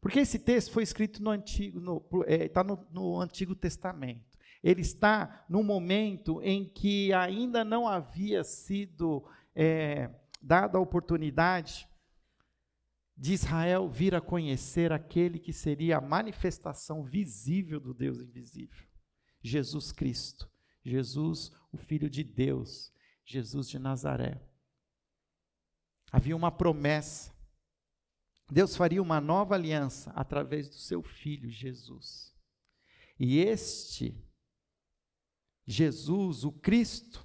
Porque 0.00 0.20
esse 0.20 0.38
texto 0.38 0.72
foi 0.72 0.82
escrito 0.82 1.22
no 1.22 1.30
Antigo, 1.30 1.78
está 2.26 2.44
é, 2.44 2.48
tá 2.48 2.64
no, 2.64 2.86
no 2.90 3.20
Antigo 3.20 3.54
Testamento. 3.54 4.24
Ele 4.62 4.80
está 4.80 5.44
no 5.48 5.62
momento 5.62 6.42
em 6.42 6.64
que 6.64 7.12
ainda 7.12 7.64
não 7.64 7.86
havia 7.86 8.42
sido 8.44 9.24
é, 9.54 10.10
dada 10.40 10.78
a 10.78 10.80
oportunidade 10.80 11.88
de 13.20 13.34
Israel 13.34 13.88
vir 13.88 14.14
a 14.14 14.20
conhecer 14.20 14.90
aquele 14.92 15.38
que 15.38 15.52
seria 15.52 15.98
a 15.98 16.00
manifestação 16.00 17.04
visível 17.04 17.78
do 17.78 17.92
Deus 17.92 18.18
invisível. 18.18 18.88
Jesus 19.42 19.92
Cristo, 19.92 20.50
Jesus, 20.82 21.52
o 21.70 21.76
Filho 21.76 22.08
de 22.08 22.24
Deus, 22.24 22.92
Jesus 23.24 23.68
de 23.68 23.78
Nazaré. 23.78 24.40
Havia 26.10 26.34
uma 26.34 26.50
promessa 26.50 27.38
Deus 28.50 28.76
faria 28.76 29.00
uma 29.00 29.20
nova 29.20 29.54
aliança 29.54 30.10
através 30.10 30.68
do 30.68 30.74
seu 30.74 31.02
filho 31.02 31.48
Jesus. 31.48 32.34
E 33.18 33.38
este 33.38 34.18
Jesus, 35.66 36.42
o 36.42 36.50
Cristo, 36.50 37.24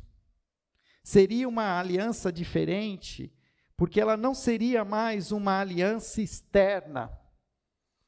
seria 1.03 1.47
uma 1.47 1.79
aliança 1.79 2.31
diferente, 2.31 3.34
porque 3.77 3.99
ela 3.99 4.15
não 4.15 4.33
seria 4.33 4.85
mais 4.85 5.31
uma 5.31 5.59
aliança 5.59 6.21
externa, 6.21 7.11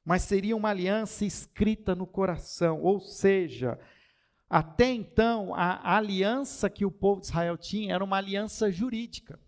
mas 0.05 0.23
seria 0.23 0.55
uma 0.55 0.69
aliança 0.69 1.25
escrita 1.25 1.93
no 1.93 2.07
coração, 2.07 2.81
ou 2.81 2.99
seja, 2.99 3.77
até 4.49 4.85
então 4.93 5.53
a 5.53 5.95
aliança 5.97 6.69
que 6.69 6.85
o 6.85 6.91
povo 6.91 7.19
de 7.19 7.27
Israel 7.27 7.57
tinha 7.57 7.93
era 7.93 8.03
uma 8.03 8.17
aliança 8.17 8.71
jurídica. 8.71 9.39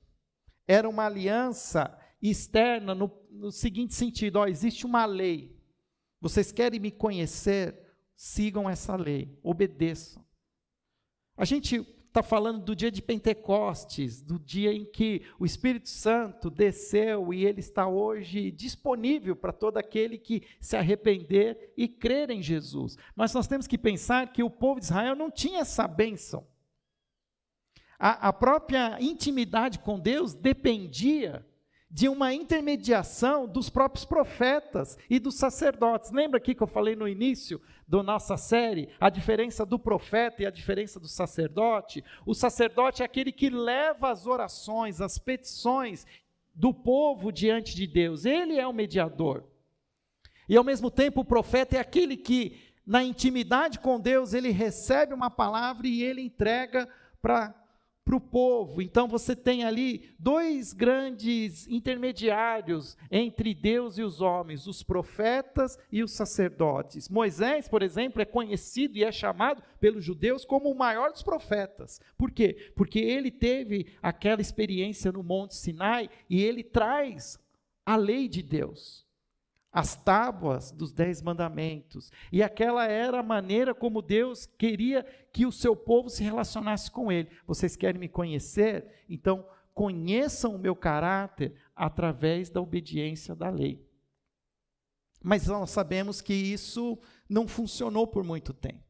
Era 0.68 0.90
uma 0.90 1.06
aliança 1.06 1.98
externa 2.22 2.94
no, 2.94 3.10
no 3.32 3.52
seguinte 3.52 3.96
sentido: 3.96 4.38
ó, 4.38 4.48
existe 4.48 4.86
uma 4.86 5.06
lei. 5.06 5.58
Vocês 6.20 6.52
querem 6.52 6.80
me 6.80 6.92
conhecer? 6.92 7.88
Sigam 8.16 8.70
essa 8.70 8.98
lei, 8.98 9.40
obedeçam. 9.42 10.26
A 11.38 11.46
gente 11.46 11.88
está 12.10 12.24
falando 12.24 12.64
do 12.64 12.76
dia 12.76 12.92
de 12.92 13.04
Pentecostes, 13.04 14.20
do 14.20 14.40
dia 14.40 14.74
em 14.74 14.84
que 14.84 15.22
o 15.38 15.46
Espírito 15.46 15.88
Santo 15.88 16.50
desceu 16.50 17.32
e 17.32 17.46
ele 17.46 17.60
está 17.60 17.88
hoje 17.88 18.50
disponível 18.50 19.36
para 19.36 19.54
todo 19.54 19.78
aquele 19.78 20.18
que 20.18 20.42
se 20.60 20.76
arrepender 20.76 21.72
e 21.78 21.88
crer 21.88 22.32
em 22.32 22.42
Jesus. 22.42 22.98
Mas 23.16 23.34
nós 23.34 23.48
temos 23.48 23.68
que 23.68 23.78
pensar 23.78 24.34
que 24.34 24.42
o 24.42 24.50
povo 24.50 24.80
de 24.80 24.88
Israel 24.88 25.16
não 25.16 25.30
tinha 25.30 25.60
essa 25.60 25.88
bênção. 25.88 26.48
A, 28.00 28.30
a 28.30 28.34
própria 28.34 28.98
intimidade 29.00 29.78
com 29.78 30.00
Deus 30.00 30.34
dependia 30.34 31.46
de 31.92 32.08
uma 32.08 32.34
intermediação 32.34 33.48
dos 33.48 33.70
próprios 33.70 34.06
profetas 34.06 34.98
e 35.10 35.18
dos 35.18 35.36
sacerdotes. 35.36 36.12
Lembra 36.12 36.38
aqui 36.38 36.54
que 36.54 36.62
eu 36.62 36.68
falei 36.68 36.96
no 36.96 37.08
início 37.08 37.60
da 37.88 38.04
nossa 38.04 38.38
série 38.38 38.90
a 39.00 39.10
diferença 39.10 39.66
do 39.66 39.80
profeta 39.80 40.44
e 40.44 40.46
a 40.46 40.52
diferença 40.52 41.00
do 41.00 41.08
sacerdote? 41.08 42.04
O 42.26 42.36
sacerdote 42.36 43.02
é 43.02 43.06
aquele 43.06 43.32
que 43.32 43.50
leva 43.50 44.12
as 44.12 44.28
orações, 44.28 45.02
as 45.02 45.18
petições 45.18 46.06
do 46.54 46.72
povo 46.72 47.32
diante 47.32 47.76
de 47.76 47.88
Deus. 47.88 48.24
Ele 48.24 48.60
é 48.60 48.68
o 48.68 48.74
mediador. 48.74 49.44
E 50.48 50.56
ao 50.56 50.64
mesmo 50.64 50.92
tempo 50.92 51.22
o 51.22 51.26
profeta 51.26 51.78
é 51.78 51.80
aquele 51.80 52.16
que 52.16 52.70
na 52.86 53.04
intimidade 53.04 53.80
com 53.80 54.00
Deus 54.00 54.34
ele 54.34 54.50
recebe 54.50 55.14
uma 55.14 55.30
palavra 55.30 55.88
e 55.88 56.04
ele 56.04 56.22
entrega 56.22 56.88
para 57.22 57.54
para 58.10 58.18
o 58.18 58.20
povo. 58.20 58.82
Então 58.82 59.08
você 59.08 59.36
tem 59.36 59.64
ali 59.64 60.10
dois 60.18 60.74
grandes 60.74 61.68
intermediários 61.68 62.98
entre 63.12 63.54
Deus 63.54 64.00
e 64.00 64.02
os 64.02 64.20
homens, 64.20 64.66
os 64.66 64.82
profetas 64.82 65.78
e 65.92 66.02
os 66.02 66.12
sacerdotes. 66.14 67.08
Moisés, 67.08 67.70
por 67.70 67.84
exemplo, 67.84 68.20
é 68.20 68.26
conhecido 68.26 68.98
e 68.98 69.04
é 69.04 69.12
chamado 69.12 69.62
pelos 69.80 70.04
judeus 70.04 70.44
como 70.44 70.72
o 70.72 70.76
maior 70.76 71.12
dos 71.12 71.22
profetas. 71.22 72.02
Por 72.18 72.32
quê? 72.32 72.72
Porque 72.76 72.98
ele 72.98 73.30
teve 73.30 73.94
aquela 74.02 74.42
experiência 74.42 75.12
no 75.12 75.22
Monte 75.22 75.54
Sinai 75.54 76.10
e 76.28 76.42
ele 76.42 76.64
traz 76.64 77.38
a 77.86 77.96
lei 77.96 78.28
de 78.28 78.42
Deus 78.42 79.08
as 79.72 79.96
tábuas 79.96 80.72
dos 80.72 80.92
dez 80.92 81.22
mandamentos. 81.22 82.12
E 82.32 82.42
aquela 82.42 82.86
era 82.86 83.20
a 83.20 83.24
maneira 83.24 83.74
como 83.74 84.02
Deus 84.02 84.46
queria 84.46 85.04
que 85.32 85.46
o 85.46 85.52
seu 85.52 85.76
povo 85.76 86.10
se 86.10 86.24
relacionasse 86.24 86.90
com 86.90 87.12
Ele. 87.12 87.30
Vocês 87.46 87.76
querem 87.76 88.00
me 88.00 88.10
conhecer? 88.10 89.06
Então, 89.08 89.46
conheçam 89.74 90.56
o 90.56 90.60
meu 90.60 90.76
caráter 90.76 91.56
através 91.76 92.50
da 92.50 92.62
obediência 92.62 93.36
da 93.36 93.50
lei. 93.50 93.88
Mas 95.22 95.48
nós 95.48 95.70
sabemos 95.70 96.22
que 96.22 96.34
isso 96.34 96.98
não 97.30 97.48
funcionou 97.48 98.08
por 98.08 98.24
muito 98.24 98.54
tempo. 98.54 98.89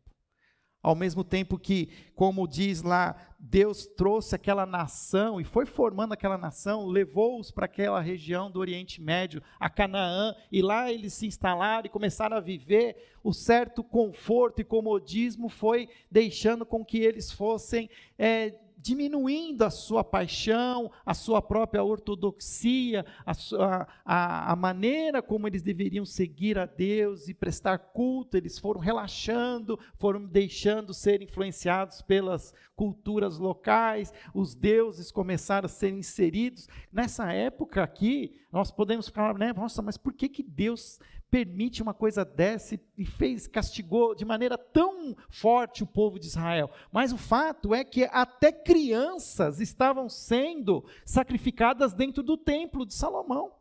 Ao 0.81 0.95
mesmo 0.95 1.25
tempo 1.25 1.59
que, 1.59 1.89
como 2.15 2.47
diz 2.47 2.81
lá, 2.81 3.15
Deus 3.37 3.85
trouxe 3.85 4.33
aquela 4.33 4.65
nação 4.65 5.39
e 5.39 5.43
foi 5.43 5.65
formando 5.65 6.13
aquela 6.13 6.37
nação, 6.37 6.85
levou-os 6.85 7.51
para 7.51 7.65
aquela 7.65 7.99
região 7.99 8.49
do 8.49 8.59
Oriente 8.59 9.01
Médio, 9.01 9.43
a 9.59 9.69
Canaã, 9.69 10.33
e 10.49 10.61
lá 10.61 10.91
eles 10.91 11.13
se 11.13 11.27
instalaram 11.27 11.85
e 11.85 11.89
começaram 11.89 12.37
a 12.37 12.41
viver. 12.41 12.95
O 13.21 13.33
certo 13.33 13.83
conforto 13.83 14.61
e 14.61 14.63
comodismo 14.63 15.49
foi 15.49 15.89
deixando 16.09 16.65
com 16.65 16.83
que 16.85 16.99
eles 16.99 17.29
fossem 17.29 17.89
é, 18.17 18.55
diminuindo 18.81 19.63
a 19.63 19.69
sua 19.69 20.03
paixão, 20.03 20.89
a 21.05 21.13
sua 21.13 21.41
própria 21.41 21.83
ortodoxia, 21.83 23.05
a, 23.25 23.33
sua, 23.33 23.87
a, 24.05 24.53
a, 24.53 24.55
maneira 24.55 25.21
como 25.21 25.47
eles 25.47 25.61
deveriam 25.61 26.05
seguir 26.05 26.57
a 26.57 26.65
Deus 26.65 27.27
e 27.27 27.33
prestar 27.33 27.77
culto, 27.77 28.37
eles 28.37 28.57
foram 28.57 28.79
relaxando, 28.79 29.77
foram 29.97 30.25
deixando 30.25 30.93
ser 30.93 31.21
influenciados 31.21 32.01
pelas 32.01 32.53
culturas 32.75 33.37
locais, 33.37 34.13
os 34.33 34.55
deuses 34.55 35.11
começaram 35.11 35.65
a 35.65 35.69
ser 35.69 35.91
inseridos. 35.91 36.69
Nessa 36.91 37.33
época 37.33 37.83
aqui, 37.83 38.39
nós 38.49 38.71
podemos 38.71 39.09
falar, 39.09 39.37
né, 39.37 39.51
nossa, 39.51 39.81
mas 39.81 39.97
por 39.97 40.13
que, 40.13 40.29
que 40.29 40.41
Deus 40.41 40.99
permite 41.29 41.81
uma 41.81 41.93
coisa 41.93 42.25
dessa 42.25 42.79
e 42.97 43.05
fez, 43.05 43.47
castigou 43.47 44.15
de 44.15 44.25
maneira 44.25 44.57
tão 44.57 45.15
forte 45.29 45.83
o 45.83 45.87
povo 45.87 46.19
de 46.19 46.25
Israel. 46.25 46.71
Mas 46.91 47.13
o 47.13 47.17
fato 47.17 47.73
é 47.73 47.83
que 47.83 48.05
até 48.05 48.51
crianças 48.51 49.59
estavam 49.59 50.09
sendo 50.09 50.83
sacrificadas 51.05 51.93
dentro 51.93 52.23
do 52.23 52.35
templo 52.35 52.85
de 52.85 52.93
Salomão. 52.93 53.53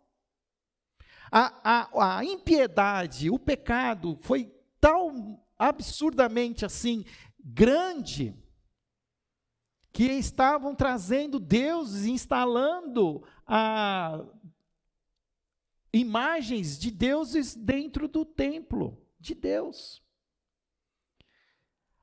A, 1.31 1.89
a, 1.93 2.19
a 2.19 2.25
impiedade, 2.25 3.31
o 3.31 3.39
pecado 3.39 4.19
foi 4.23 4.51
tão 4.81 5.39
absurdamente 5.59 6.65
assim 6.65 7.05
grande 7.39 8.35
que 9.93 10.05
estavam 10.05 10.75
trazendo 10.75 11.39
deuses, 11.39 12.07
instalando 12.07 13.23
a 13.47 14.25
imagens 15.93 16.79
de 16.79 16.91
deuses 16.91 17.55
dentro 17.55 18.09
do 18.09 18.25
templo 18.25 19.01
de 19.19 19.35
Deus. 19.35 20.03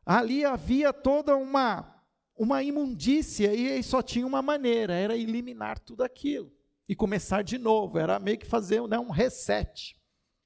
Ali 0.06 0.46
havia 0.46 0.94
toda 0.94 1.36
uma 1.36 1.92
uma 2.38 2.62
imundícia 2.62 3.54
e 3.54 3.82
só 3.82 4.02
tinha 4.02 4.28
uma 4.28 4.42
maneira, 4.42 4.94
era 4.94 5.16
eliminar 5.16 5.80
tudo 5.80 6.04
aquilo 6.04 6.52
e 6.88 6.96
começar 6.96 7.42
de 7.44 7.58
novo, 7.58 7.98
era 7.98 8.20
meio 8.20 8.38
que 8.38 8.46
fazer 8.46 8.86
né, 8.88 9.00
um 9.00 9.10
reset. 9.10 9.96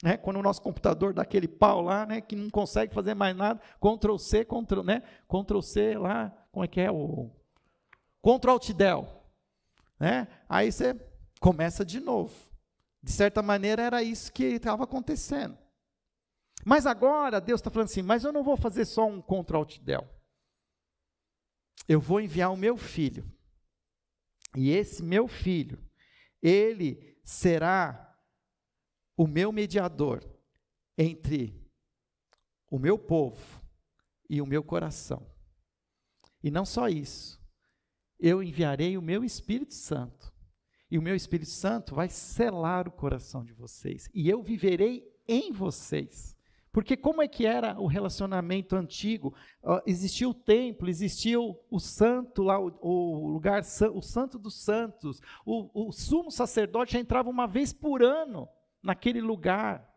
Né? 0.03 0.15
Quando 0.15 0.37
o 0.37 0.43
nosso 0.43 0.61
computador 0.61 1.13
dá 1.13 1.23
aquele 1.23 1.47
pau 1.47 1.81
lá, 1.81 2.05
né, 2.05 2.21
que 2.21 2.35
não 2.35 2.49
consegue 2.49 2.93
fazer 2.93 3.13
mais 3.13 3.35
nada, 3.35 3.59
Ctrl 3.79 4.17
C, 4.17 4.45
Ctrl, 4.45 4.83
né, 4.83 5.01
Ctrl 5.27 5.61
C 5.61 5.97
lá, 5.97 6.31
como 6.51 6.63
é 6.63 6.67
que 6.67 6.79
é 6.79 6.91
o 6.91 7.29
Ctrl 8.21 8.51
Alt 8.51 8.71
Del, 8.71 9.07
né? 9.99 10.27
Aí 10.47 10.71
você 10.71 10.95
começa 11.39 11.85
de 11.85 11.99
novo. 11.99 12.33
De 13.01 13.11
certa 13.11 13.41
maneira, 13.41 13.81
era 13.81 14.03
isso 14.03 14.31
que 14.31 14.43
estava 14.43 14.83
acontecendo. 14.83 15.57
Mas 16.65 16.85
agora 16.85 17.39
Deus 17.39 17.61
está 17.61 17.69
falando 17.69 17.87
assim: 17.87 18.01
mas 18.01 18.23
eu 18.23 18.31
não 18.31 18.43
vou 18.43 18.57
fazer 18.57 18.85
só 18.85 19.07
um 19.07 19.21
contra 19.21 19.57
del. 19.81 20.07
Eu 21.87 21.99
vou 21.99 22.19
enviar 22.19 22.51
o 22.51 22.57
meu 22.57 22.77
filho. 22.77 23.25
E 24.55 24.71
esse 24.71 25.03
meu 25.03 25.27
filho, 25.27 25.83
ele 26.41 27.17
será 27.23 28.17
o 29.15 29.27
meu 29.27 29.51
mediador 29.51 30.23
entre 30.97 31.69
o 32.69 32.79
meu 32.79 32.97
povo 32.97 33.61
e 34.29 34.41
o 34.41 34.45
meu 34.45 34.63
coração. 34.63 35.25
E 36.43 36.49
não 36.49 36.65
só 36.65 36.87
isso, 36.87 37.39
eu 38.19 38.41
enviarei 38.41 38.97
o 38.97 39.01
meu 39.01 39.23
Espírito 39.23 39.73
Santo. 39.73 40.33
E 40.91 40.97
o 40.97 41.01
meu 41.01 41.15
Espírito 41.15 41.51
Santo 41.51 41.93
vai 41.93 42.09
selar 42.09 42.87
o 42.87 42.91
coração 42.91 43.43
de 43.43 43.53
vocês. 43.53 44.09
E 44.13 44.29
eu 44.29 44.41
viverei 44.41 45.07
em 45.27 45.51
vocês. 45.51 46.35
Porque 46.71 46.95
como 46.95 47.21
é 47.21 47.27
que 47.27 47.45
era 47.45 47.79
o 47.79 47.87
relacionamento 47.87 48.75
antigo? 48.75 49.33
Uh, 49.63 49.81
existia 49.85 50.29
o 50.29 50.33
templo, 50.33 50.89
existia 50.89 51.39
o, 51.39 51.59
o 51.69 51.79
santo 51.79 52.43
lá, 52.43 52.59
o, 52.59 52.71
o, 52.81 53.27
lugar, 53.27 53.61
o 53.93 54.01
santo 54.01 54.37
dos 54.37 54.63
santos. 54.63 55.19
O, 55.45 55.87
o 55.87 55.91
sumo 55.91 56.31
sacerdote 56.31 56.93
já 56.93 56.99
entrava 56.99 57.29
uma 57.29 57.47
vez 57.47 57.73
por 57.73 58.03
ano 58.03 58.47
naquele 58.81 59.19
lugar. 59.19 59.89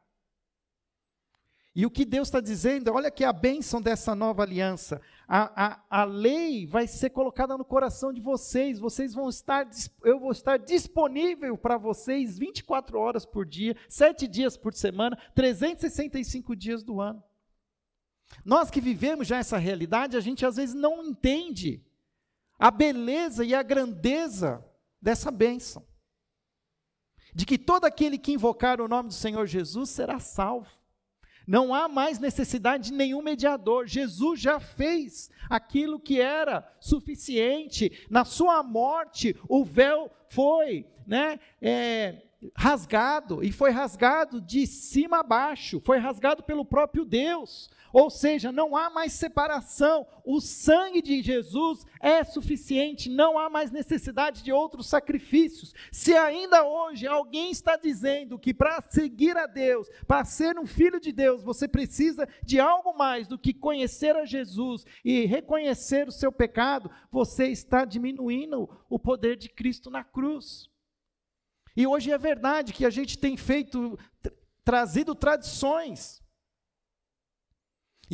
E 1.75 1.87
o 1.87 1.91
que 1.91 2.05
Deus 2.05 2.29
está 2.29 2.41
dizendo, 2.41 2.93
olha 2.93 3.11
que 3.11 3.25
a 3.25 3.33
bênção 3.33 3.81
dessa 3.81 4.15
nova 4.15 4.43
aliança. 4.43 5.01
A, 5.35 5.79
a, 5.89 6.03
a 6.03 6.05
lei 6.05 6.67
vai 6.67 6.87
ser 6.87 7.09
colocada 7.09 7.57
no 7.57 7.65
coração 7.65 8.13
de 8.13 8.21
vocês. 8.21 8.79
Vocês 8.79 9.15
vão 9.15 9.31
estar, 9.31 9.67
eu 10.05 10.21
vou 10.21 10.31
estar 10.31 10.59
disponível 10.59 11.57
para 11.57 11.79
vocês 11.79 12.39
24 12.39 12.99
horas 12.99 13.25
por 13.25 13.47
dia, 13.47 13.75
7 13.89 14.29
dias 14.29 14.59
por 14.59 14.75
semana, 14.75 15.17
365 15.35 16.55
dias 16.55 16.85
do 16.85 17.01
ano. 17.01 17.25
Nós 18.45 18.71
que 18.71 18.79
vivemos 18.79 19.27
já 19.27 19.39
essa 19.39 19.57
realidade, 19.57 20.19
a 20.19 20.21
gente 20.21 20.45
às 20.45 20.57
vezes 20.57 20.75
não 20.75 21.03
entende 21.03 21.83
a 22.59 22.71
beleza 22.71 23.43
e 23.43 23.55
a 23.55 23.63
grandeza 23.63 24.63
dessa 25.01 25.31
bênção. 25.31 25.83
De 27.35 27.47
que 27.47 27.57
todo 27.57 27.87
aquele 27.87 28.19
que 28.19 28.33
invocar 28.33 28.83
o 28.83 28.89
nome 28.89 29.09
do 29.09 29.15
Senhor 29.15 29.47
Jesus 29.47 29.89
será 29.89 30.21
salvo. 30.21 30.82
Não 31.47 31.75
há 31.75 31.89
mais 31.89 32.19
necessidade 32.19 32.91
de 32.91 32.97
nenhum 32.97 33.23
mediador. 33.23 33.87
Jesus 33.87 34.41
já 34.41 34.61
fez 34.61 35.31
aquilo 35.49 36.01
que 36.01 36.21
era 36.21 36.67
suficiente. 36.81 38.07
Na 38.11 38.25
sua 38.25 38.63
morte, 38.63 39.37
o 39.49 39.65
véu 39.65 40.11
foi 40.29 40.87
né, 41.07 41.39
é, 41.61 42.23
rasgado, 42.57 43.43
e 43.43 43.53
foi 43.53 43.71
rasgado 43.71 44.41
de 44.41 44.67
cima 44.67 45.21
a 45.21 45.23
baixo, 45.23 45.81
foi 45.85 45.99
rasgado 45.99 46.43
pelo 46.43 46.65
próprio 46.65 47.05
Deus. 47.05 47.71
Ou 47.93 48.09
seja, 48.09 48.51
não 48.51 48.75
há 48.75 48.89
mais 48.89 49.13
separação. 49.13 50.07
O 50.25 50.41
sangue 50.41 51.03
de 51.03 51.21
Jesus 51.21 51.85
é 52.01 52.25
suficiente, 52.25 53.11
não 53.11 53.39
há 53.39 53.51
mais 53.51 53.71
necessidade 53.71 54.43
de 54.43 54.51
outros 54.51 54.87
sacrifícios. 54.87 55.75
Se 55.91 56.17
ainda 56.17 56.65
hoje 56.65 57.07
alguém 57.07 57.51
está 57.51 57.77
dizendo 57.77 58.39
que 58.39 58.55
para 58.55 58.81
seguir 58.89 59.37
a 59.37 59.47
Deus, 59.47 59.89
para 60.07 60.25
ser 60.25 60.59
um 60.59 60.67
filho 60.67 60.99
de 60.99 61.13
Deus, 61.13 61.43
você 61.43 61.69
precisa 61.69 62.27
de 62.43 62.59
algo 62.59 62.97
mais 62.97 63.29
do 63.29 63.39
que 63.39 63.53
conhecer 63.53 64.17
a 64.17 64.25
Jesus 64.25 64.87
e 65.05 65.27
reconhecer 65.27 66.09
o 66.09 66.13
seu 66.13 66.33
pecado, 66.33 66.91
você 67.11 67.49
está 67.49 67.85
diminuindo 67.85 68.71
o 68.89 68.99
poder 68.99 69.37
de 69.37 69.51
Cristo 69.51 69.91
na 69.91 70.03
cruz. 70.03 70.72
E 71.77 71.87
hoje 71.87 72.11
é 72.11 72.19
verdade 72.19 72.73
que 72.73 72.85
a 72.85 72.91
gente 72.91 73.19
tem 73.19 73.37
feito, 73.37 73.99
trazido 74.65 75.15
tradições 75.15 76.23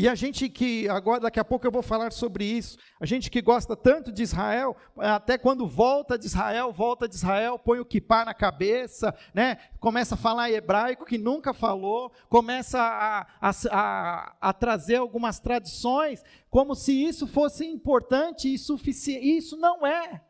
e 0.00 0.09
a 0.09 0.15
gente 0.15 0.49
que, 0.49 0.88
agora, 0.88 1.23
daqui 1.23 1.41
a 1.41 1.45
pouco 1.45 1.67
eu 1.67 1.73
vou 1.73 1.83
falar 1.83 2.12
sobre 2.12 2.45
isso, 2.45 2.79
a 3.00 3.05
gente 3.05 3.29
que 3.29 3.43
gosta 3.43 3.75
tanto 3.75 4.12
de 4.12 4.23
Israel, 4.23 4.77
até 4.97 5.37
quando 5.37 5.67
volta 5.67 6.17
de 6.17 6.25
Israel, 6.25 6.73
volta 6.73 7.09
de 7.09 7.17
Israel, 7.17 7.59
põe 7.59 7.80
o 7.80 7.85
kippah 7.85 8.25
na 8.25 8.32
cabeça, 8.32 9.13
né? 9.35 9.56
começa 9.80 10.15
a 10.15 10.17
falar 10.17 10.52
hebraico 10.52 11.04
que 11.04 11.19
nunca 11.19 11.52
falou, 11.52 12.13
começa 12.28 12.78
a, 12.80 13.26
a, 13.41 13.50
a, 13.73 14.37
a 14.41 14.52
trazer 14.52 14.99
algumas 14.99 15.41
tradições, 15.41 16.23
como 16.49 16.76
se 16.76 16.93
isso 16.93 17.26
fosse 17.26 17.67
importante 17.67 18.54
e 18.54 18.56
suficiente. 18.56 19.37
Isso 19.37 19.56
não 19.56 19.85
é 19.85 20.25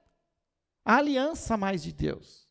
a 0.83 0.97
aliança 0.97 1.59
mais 1.59 1.83
de 1.83 1.93
Deus. 1.93 2.48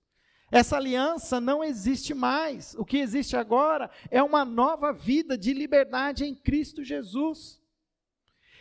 Essa 0.50 0.78
aliança 0.78 1.42
não 1.42 1.64
existe 1.64 2.14
mais. 2.14 2.74
O 2.76 2.86
que 2.86 2.98
existe 2.98 3.36
agora 3.36 3.90
é 4.10 4.24
uma 4.24 4.46
nova 4.46 4.94
vida 4.94 5.38
de 5.38 5.54
liberdade 5.54 6.26
em 6.26 6.34
Cristo 6.34 6.84
Jesus. 6.84 7.62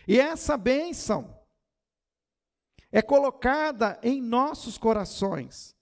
E 0.07 0.19
essa 0.19 0.57
bênção 0.57 1.39
é 2.91 3.01
colocada 3.01 3.99
em 4.03 4.21
nossos 4.21 4.79
corações. 4.79 5.77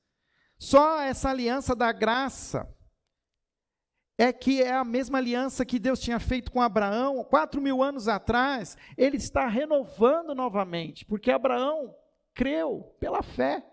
Só 0.59 1.01
essa 1.01 1.31
aliança 1.31 1.75
da 1.75 1.93
graça 1.93 2.69
é 4.17 4.33
que 4.33 4.63
é 4.63 4.73
a 4.73 4.85
mesma 4.85 5.19
aliança 5.19 5.65
que 5.65 5.79
Deus 5.79 6.01
tinha 6.01 6.21
feito 6.21 6.53
com 6.53 6.61
Abraão 6.61 7.25
quatro 7.25 7.61
mil 7.61 7.83
anos 7.83 8.09
atrás. 8.09 8.77
Ele 8.97 9.17
está 9.17 9.47
renovando 9.47 10.35
novamente, 10.35 11.05
porque 11.05 11.31
Abraão 11.31 11.95
creu 12.33 12.95
pela 13.01 13.23
fé. 13.23 13.65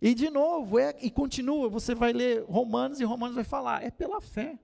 E 0.00 0.14
de 0.14 0.28
novo, 0.30 0.78
é, 0.78 0.94
e 1.00 1.10
continua, 1.10 1.68
você 1.68 1.94
vai 1.94 2.12
ler 2.12 2.44
Romanos 2.44 3.00
e 3.00 3.04
Romanos 3.04 3.34
vai 3.34 3.44
falar, 3.44 3.82
é 3.82 3.90
pela 3.90 4.20
fé. 4.20 4.58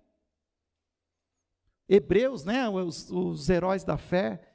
Hebreus, 1.88 2.44
né, 2.44 2.68
os, 2.68 3.10
os 3.10 3.48
heróis 3.48 3.82
da 3.82 3.96
fé. 3.96 4.50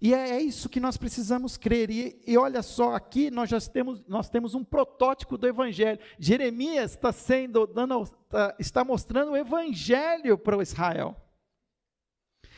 E 0.00 0.12
é, 0.12 0.30
é, 0.30 0.40
isso 0.40 0.68
que 0.68 0.80
nós 0.80 0.96
precisamos 0.96 1.56
crer. 1.56 1.88
E, 1.88 2.20
e, 2.26 2.36
olha 2.36 2.60
só, 2.60 2.94
aqui 2.94 3.30
nós 3.30 3.48
já 3.48 3.60
temos, 3.60 4.04
nós 4.08 4.28
temos 4.28 4.52
um 4.52 4.64
protótipo 4.64 5.38
do 5.38 5.46
Evangelho. 5.46 6.00
Jeremias 6.18 6.90
está 6.90 7.12
sendo, 7.12 7.68
dando, 7.68 8.02
está, 8.02 8.56
está 8.58 8.84
mostrando 8.84 9.30
o 9.30 9.36
Evangelho 9.36 10.36
para 10.36 10.58
o 10.58 10.60
Israel. 10.60 11.16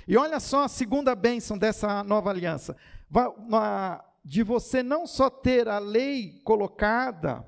E 0.09 0.17
olha 0.17 0.41
só 0.41 0.65
a 0.65 0.69
segunda 0.69 1.15
bênção 1.15 1.59
dessa 1.59 2.03
nova 2.03 2.31
aliança. 2.31 2.77
Vai, 3.11 3.29
uma, 3.29 4.03
de 4.25 4.43
você 4.43 4.83
não 4.83 5.07
só 5.07 5.29
ter 5.29 5.69
a 5.69 5.79
lei 5.79 6.41
colocada 6.45 7.47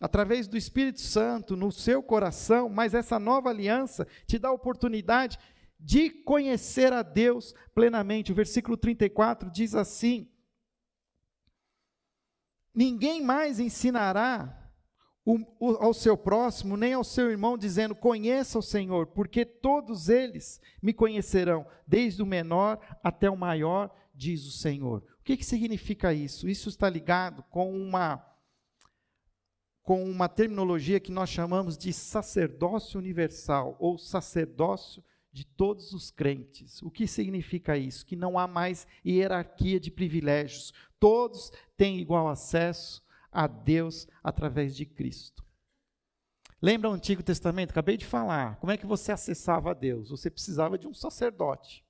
através 0.00 0.48
do 0.48 0.56
Espírito 0.56 1.00
Santo 1.00 1.56
no 1.56 1.70
seu 1.70 2.02
coração, 2.02 2.68
mas 2.68 2.94
essa 2.94 3.18
nova 3.18 3.48
aliança 3.48 4.06
te 4.26 4.38
dá 4.38 4.48
a 4.48 4.52
oportunidade 4.52 5.38
de 5.78 6.10
conhecer 6.10 6.92
a 6.92 7.02
Deus 7.02 7.54
plenamente. 7.74 8.32
O 8.32 8.34
versículo 8.34 8.76
34 8.76 9.50
diz 9.50 9.74
assim: 9.74 10.28
Ninguém 12.74 13.22
mais 13.22 13.60
ensinará 13.60 14.68
o, 15.24 15.38
o, 15.60 15.76
ao 15.76 15.94
seu 15.94 16.16
próximo, 16.16 16.76
nem 16.76 16.92
ao 16.92 17.04
seu 17.04 17.30
irmão, 17.30 17.56
dizendo: 17.56 17.94
Conheça 17.94 18.58
o 18.58 18.62
Senhor, 18.62 19.06
porque 19.08 19.44
todos 19.44 20.08
eles 20.08 20.60
me 20.82 20.92
conhecerão, 20.92 21.64
desde 21.86 22.20
o 22.20 22.26
menor 22.26 22.80
até 23.02 23.30
o 23.30 23.36
maior, 23.36 23.94
diz 24.12 24.44
o 24.44 24.50
Senhor 24.50 25.15
que, 25.26 25.36
que 25.36 25.44
significa 25.44 26.14
isso? 26.14 26.48
Isso 26.48 26.68
está 26.68 26.88
ligado 26.88 27.42
com 27.50 27.76
uma, 27.76 28.24
com 29.82 30.08
uma 30.08 30.28
terminologia 30.28 31.00
que 31.00 31.10
nós 31.10 31.28
chamamos 31.28 31.76
de 31.76 31.92
sacerdócio 31.92 32.96
universal, 32.96 33.76
ou 33.80 33.98
sacerdócio 33.98 35.02
de 35.32 35.44
todos 35.44 35.92
os 35.92 36.12
crentes. 36.12 36.80
O 36.80 36.92
que 36.92 37.08
significa 37.08 37.76
isso? 37.76 38.06
Que 38.06 38.14
não 38.14 38.38
há 38.38 38.46
mais 38.46 38.86
hierarquia 39.04 39.80
de 39.80 39.90
privilégios. 39.90 40.72
Todos 41.00 41.50
têm 41.76 41.98
igual 41.98 42.28
acesso 42.28 43.04
a 43.32 43.48
Deus 43.48 44.06
através 44.22 44.76
de 44.76 44.86
Cristo. 44.86 45.44
Lembra 46.62 46.88
o 46.88 46.92
Antigo 46.92 47.22
Testamento? 47.22 47.70
Acabei 47.70 47.96
de 47.96 48.06
falar. 48.06 48.56
Como 48.60 48.70
é 48.70 48.76
que 48.76 48.86
você 48.86 49.10
acessava 49.10 49.72
a 49.72 49.74
Deus? 49.74 50.08
Você 50.08 50.30
precisava 50.30 50.78
de 50.78 50.86
um 50.86 50.94
sacerdote. 50.94 51.84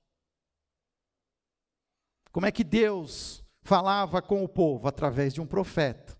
Como 2.37 2.45
é 2.45 2.51
que 2.51 2.63
Deus 2.63 3.43
falava 3.63 4.21
com 4.21 4.43
o 4.43 4.47
povo? 4.47 4.87
Através 4.87 5.33
de 5.33 5.41
um 5.41 5.47
profeta. 5.47 6.15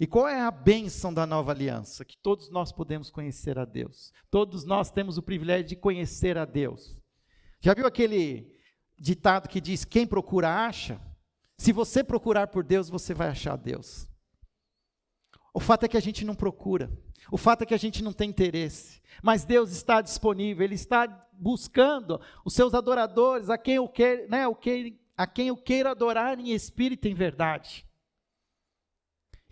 E 0.00 0.08
qual 0.08 0.26
é 0.26 0.40
a 0.40 0.50
bênção 0.50 1.14
da 1.14 1.24
nova 1.24 1.52
aliança? 1.52 2.04
Que 2.04 2.16
todos 2.16 2.50
nós 2.50 2.72
podemos 2.72 3.12
conhecer 3.12 3.56
a 3.56 3.64
Deus. 3.64 4.12
Todos 4.28 4.64
nós 4.64 4.90
temos 4.90 5.16
o 5.16 5.22
privilégio 5.22 5.68
de 5.68 5.76
conhecer 5.76 6.36
a 6.36 6.44
Deus. 6.44 6.98
Já 7.60 7.74
viu 7.74 7.86
aquele 7.86 8.58
ditado 8.98 9.48
que 9.48 9.60
diz: 9.60 9.84
quem 9.84 10.04
procura 10.04 10.66
acha? 10.66 11.00
Se 11.56 11.72
você 11.72 12.02
procurar 12.02 12.48
por 12.48 12.64
Deus, 12.64 12.90
você 12.90 13.14
vai 13.14 13.28
achar 13.28 13.54
Deus. 13.54 14.08
O 15.54 15.60
fato 15.60 15.84
é 15.84 15.88
que 15.88 15.96
a 15.96 16.02
gente 16.02 16.24
não 16.24 16.34
procura. 16.34 16.90
O 17.30 17.38
fato 17.38 17.62
é 17.62 17.66
que 17.66 17.74
a 17.74 17.78
gente 17.78 18.02
não 18.02 18.12
tem 18.12 18.30
interesse. 18.30 19.00
Mas 19.22 19.44
Deus 19.44 19.70
está 19.70 20.00
disponível, 20.00 20.64
Ele 20.64 20.74
está 20.74 21.06
buscando 21.34 22.20
os 22.44 22.52
seus 22.52 22.74
adoradores, 22.74 23.48
a 23.48 23.56
quem 23.56 23.78
o 23.78 23.88
quer, 23.88 24.28
né, 24.28 24.48
o 24.48 24.56
que 24.56 25.03
a 25.16 25.26
quem 25.26 25.50
o 25.50 25.56
queira 25.56 25.90
adorar 25.90 26.38
em 26.38 26.52
espírito 26.52 27.06
e 27.06 27.10
em 27.10 27.14
verdade. 27.14 27.86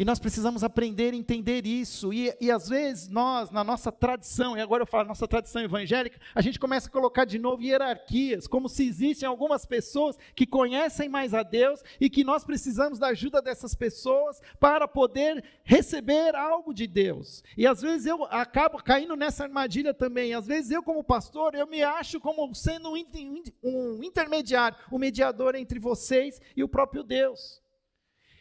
E 0.03 0.05
nós 0.05 0.19
precisamos 0.19 0.65
aprender 0.65 1.15
a 1.15 1.17
entender 1.17 1.65
isso. 1.65 2.13
E, 2.13 2.35
e 2.41 2.51
às 2.51 2.69
vezes 2.69 3.07
nós, 3.07 3.53
na 3.53 3.63
nossa 3.63 3.93
tradição, 3.93 4.57
e 4.57 4.61
agora 4.61 4.83
eu 4.83 4.87
falo 4.89 5.07
nossa 5.07 5.29
tradição 5.29 5.63
evangélica, 5.63 6.19
a 6.35 6.41
gente 6.41 6.59
começa 6.59 6.89
a 6.89 6.91
colocar 6.91 7.25
de 7.25 7.39
novo 7.39 7.63
hierarquias, 7.63 8.49
como 8.49 8.69
se 8.69 8.85
existem 8.85 9.29
algumas 9.29 9.65
pessoas 9.65 10.19
que 10.35 10.45
conhecem 10.45 11.09
mais 11.09 11.33
a 11.33 11.45
Deus 11.45 11.85
e 12.01 12.11
que 12.11 12.25
nós 12.25 12.43
precisamos 12.43 12.99
da 12.99 13.11
ajuda 13.11 13.41
dessas 13.41 13.77
pessoas 13.77 14.41
para 14.59 14.89
poder 14.89 15.45
receber 15.63 16.35
algo 16.35 16.75
de 16.75 16.89
Deus. 16.89 17.45
E 17.57 17.65
às 17.65 17.81
vezes 17.81 18.05
eu 18.05 18.25
acabo 18.25 18.83
caindo 18.83 19.15
nessa 19.15 19.45
armadilha 19.45 19.95
também. 19.95 20.35
Às 20.35 20.49
vezes 20.49 20.73
eu, 20.73 20.83
como 20.83 21.05
pastor, 21.05 21.55
eu 21.55 21.69
me 21.69 21.81
acho 21.81 22.19
como 22.19 22.53
sendo 22.57 22.91
um, 22.91 23.43
um 23.63 24.03
intermediário, 24.03 24.77
um 24.91 24.99
mediador 24.99 25.55
entre 25.55 25.79
vocês 25.79 26.41
e 26.57 26.65
o 26.65 26.69
próprio 26.69 27.05
Deus. 27.05 27.62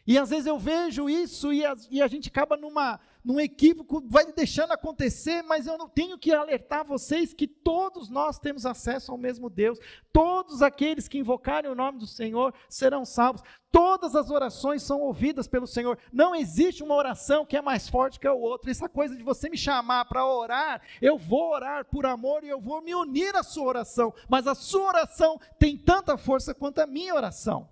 E 0.05 0.17
às 0.17 0.29
vezes 0.29 0.47
eu 0.47 0.57
vejo 0.57 1.09
isso 1.09 1.53
e 1.53 1.65
a, 1.65 1.75
e 1.89 2.01
a 2.01 2.07
gente 2.07 2.29
acaba 2.29 2.57
numa, 2.57 2.99
num 3.23 3.39
equívoco, 3.39 4.03
vai 4.07 4.25
deixando 4.31 4.71
acontecer, 4.71 5.43
mas 5.43 5.67
eu 5.67 5.77
não 5.77 5.87
tenho 5.87 6.17
que 6.17 6.33
alertar 6.33 6.85
vocês 6.85 7.33
que 7.33 7.47
todos 7.47 8.09
nós 8.09 8.39
temos 8.39 8.65
acesso 8.65 9.11
ao 9.11 9.17
mesmo 9.17 9.49
Deus. 9.49 9.77
Todos 10.11 10.61
aqueles 10.61 11.07
que 11.07 11.19
invocarem 11.19 11.69
o 11.69 11.75
nome 11.75 11.99
do 11.99 12.07
Senhor 12.07 12.53
serão 12.67 13.05
salvos. 13.05 13.43
Todas 13.71 14.15
as 14.15 14.29
orações 14.29 14.81
são 14.81 14.99
ouvidas 14.99 15.47
pelo 15.47 15.67
Senhor. 15.67 15.97
Não 16.11 16.35
existe 16.35 16.83
uma 16.83 16.95
oração 16.95 17.45
que 17.45 17.55
é 17.55 17.61
mais 17.61 17.87
forte 17.87 18.19
que 18.19 18.27
a 18.27 18.33
outra. 18.33 18.71
Essa 18.71 18.89
coisa 18.89 19.15
de 19.15 19.23
você 19.23 19.49
me 19.49 19.57
chamar 19.57 20.05
para 20.05 20.25
orar, 20.25 20.81
eu 21.01 21.17
vou 21.17 21.51
orar 21.51 21.85
por 21.85 22.05
amor 22.05 22.43
e 22.43 22.49
eu 22.49 22.59
vou 22.59 22.81
me 22.81 22.93
unir 22.93 23.35
à 23.35 23.43
sua 23.43 23.65
oração. 23.65 24.13
Mas 24.27 24.47
a 24.47 24.55
sua 24.55 24.87
oração 24.87 25.39
tem 25.59 25.77
tanta 25.77 26.17
força 26.17 26.53
quanto 26.53 26.79
a 26.79 26.87
minha 26.87 27.15
oração. 27.15 27.69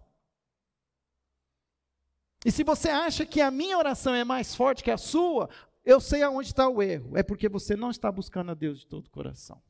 E 2.45 2.51
se 2.51 2.63
você 2.63 2.89
acha 2.89 3.25
que 3.25 3.41
a 3.41 3.51
minha 3.51 3.77
oração 3.77 4.15
é 4.15 4.23
mais 4.23 4.55
forte 4.55 4.83
que 4.83 4.91
a 4.91 4.97
sua, 4.97 5.49
eu 5.83 5.99
sei 5.99 6.21
aonde 6.21 6.49
está 6.49 6.67
o 6.69 6.81
erro. 6.81 7.17
É 7.17 7.23
porque 7.23 7.49
você 7.49 7.75
não 7.75 7.91
está 7.91 8.11
buscando 8.11 8.51
a 8.51 8.53
Deus 8.53 8.79
de 8.79 8.87
todo 8.87 9.07
o 9.07 9.11
coração. 9.11 9.61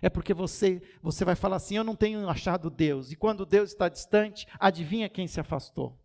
É 0.00 0.08
porque 0.08 0.32
você, 0.32 0.82
você 1.02 1.24
vai 1.24 1.34
falar 1.34 1.56
assim: 1.56 1.76
eu 1.76 1.84
não 1.84 1.96
tenho 1.96 2.28
achado 2.28 2.70
Deus. 2.70 3.10
E 3.12 3.16
quando 3.16 3.46
Deus 3.46 3.70
está 3.70 3.88
distante, 3.88 4.46
adivinha 4.58 5.08
quem 5.08 5.26
se 5.26 5.40
afastou? 5.40 5.98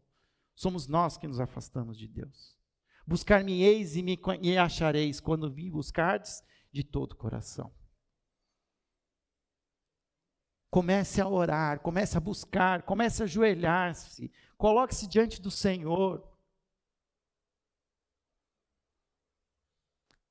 Somos 0.56 0.88
nós 0.88 1.18
que 1.18 1.28
nos 1.28 1.40
afastamos 1.40 1.98
de 1.98 2.08
Deus. 2.08 2.58
Buscar-me-eis 3.06 3.96
e 3.96 4.04
me 4.04 4.18
achareis 4.58 5.20
quando 5.20 5.52
me 5.52 5.70
buscardes 5.70 6.44
de 6.72 6.84
todo 6.84 7.14
o 7.14 7.18
coração. 7.18 7.72
Comece 10.74 11.22
a 11.22 11.28
orar, 11.28 11.82
comece 11.82 12.18
a 12.18 12.20
buscar, 12.20 12.82
comece 12.82 13.22
a 13.22 13.26
ajoelhar-se, 13.26 14.32
Coloque-se 14.58 15.06
diante 15.06 15.40
do 15.40 15.52
Senhor. 15.52 16.28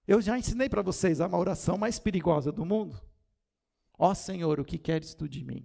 Eu 0.04 0.20
já 0.20 0.36
ensinei 0.36 0.68
para 0.68 0.82
vocês 0.82 1.20
a 1.20 1.28
oração 1.28 1.78
mais 1.78 2.00
perigosa 2.00 2.50
do 2.50 2.64
mundo. 2.64 3.00
Ó 3.96 4.10
oh, 4.10 4.14
Senhor, 4.16 4.58
o 4.58 4.64
que 4.64 4.78
queres 4.78 5.14
tu 5.14 5.28
de 5.28 5.44
mim? 5.44 5.64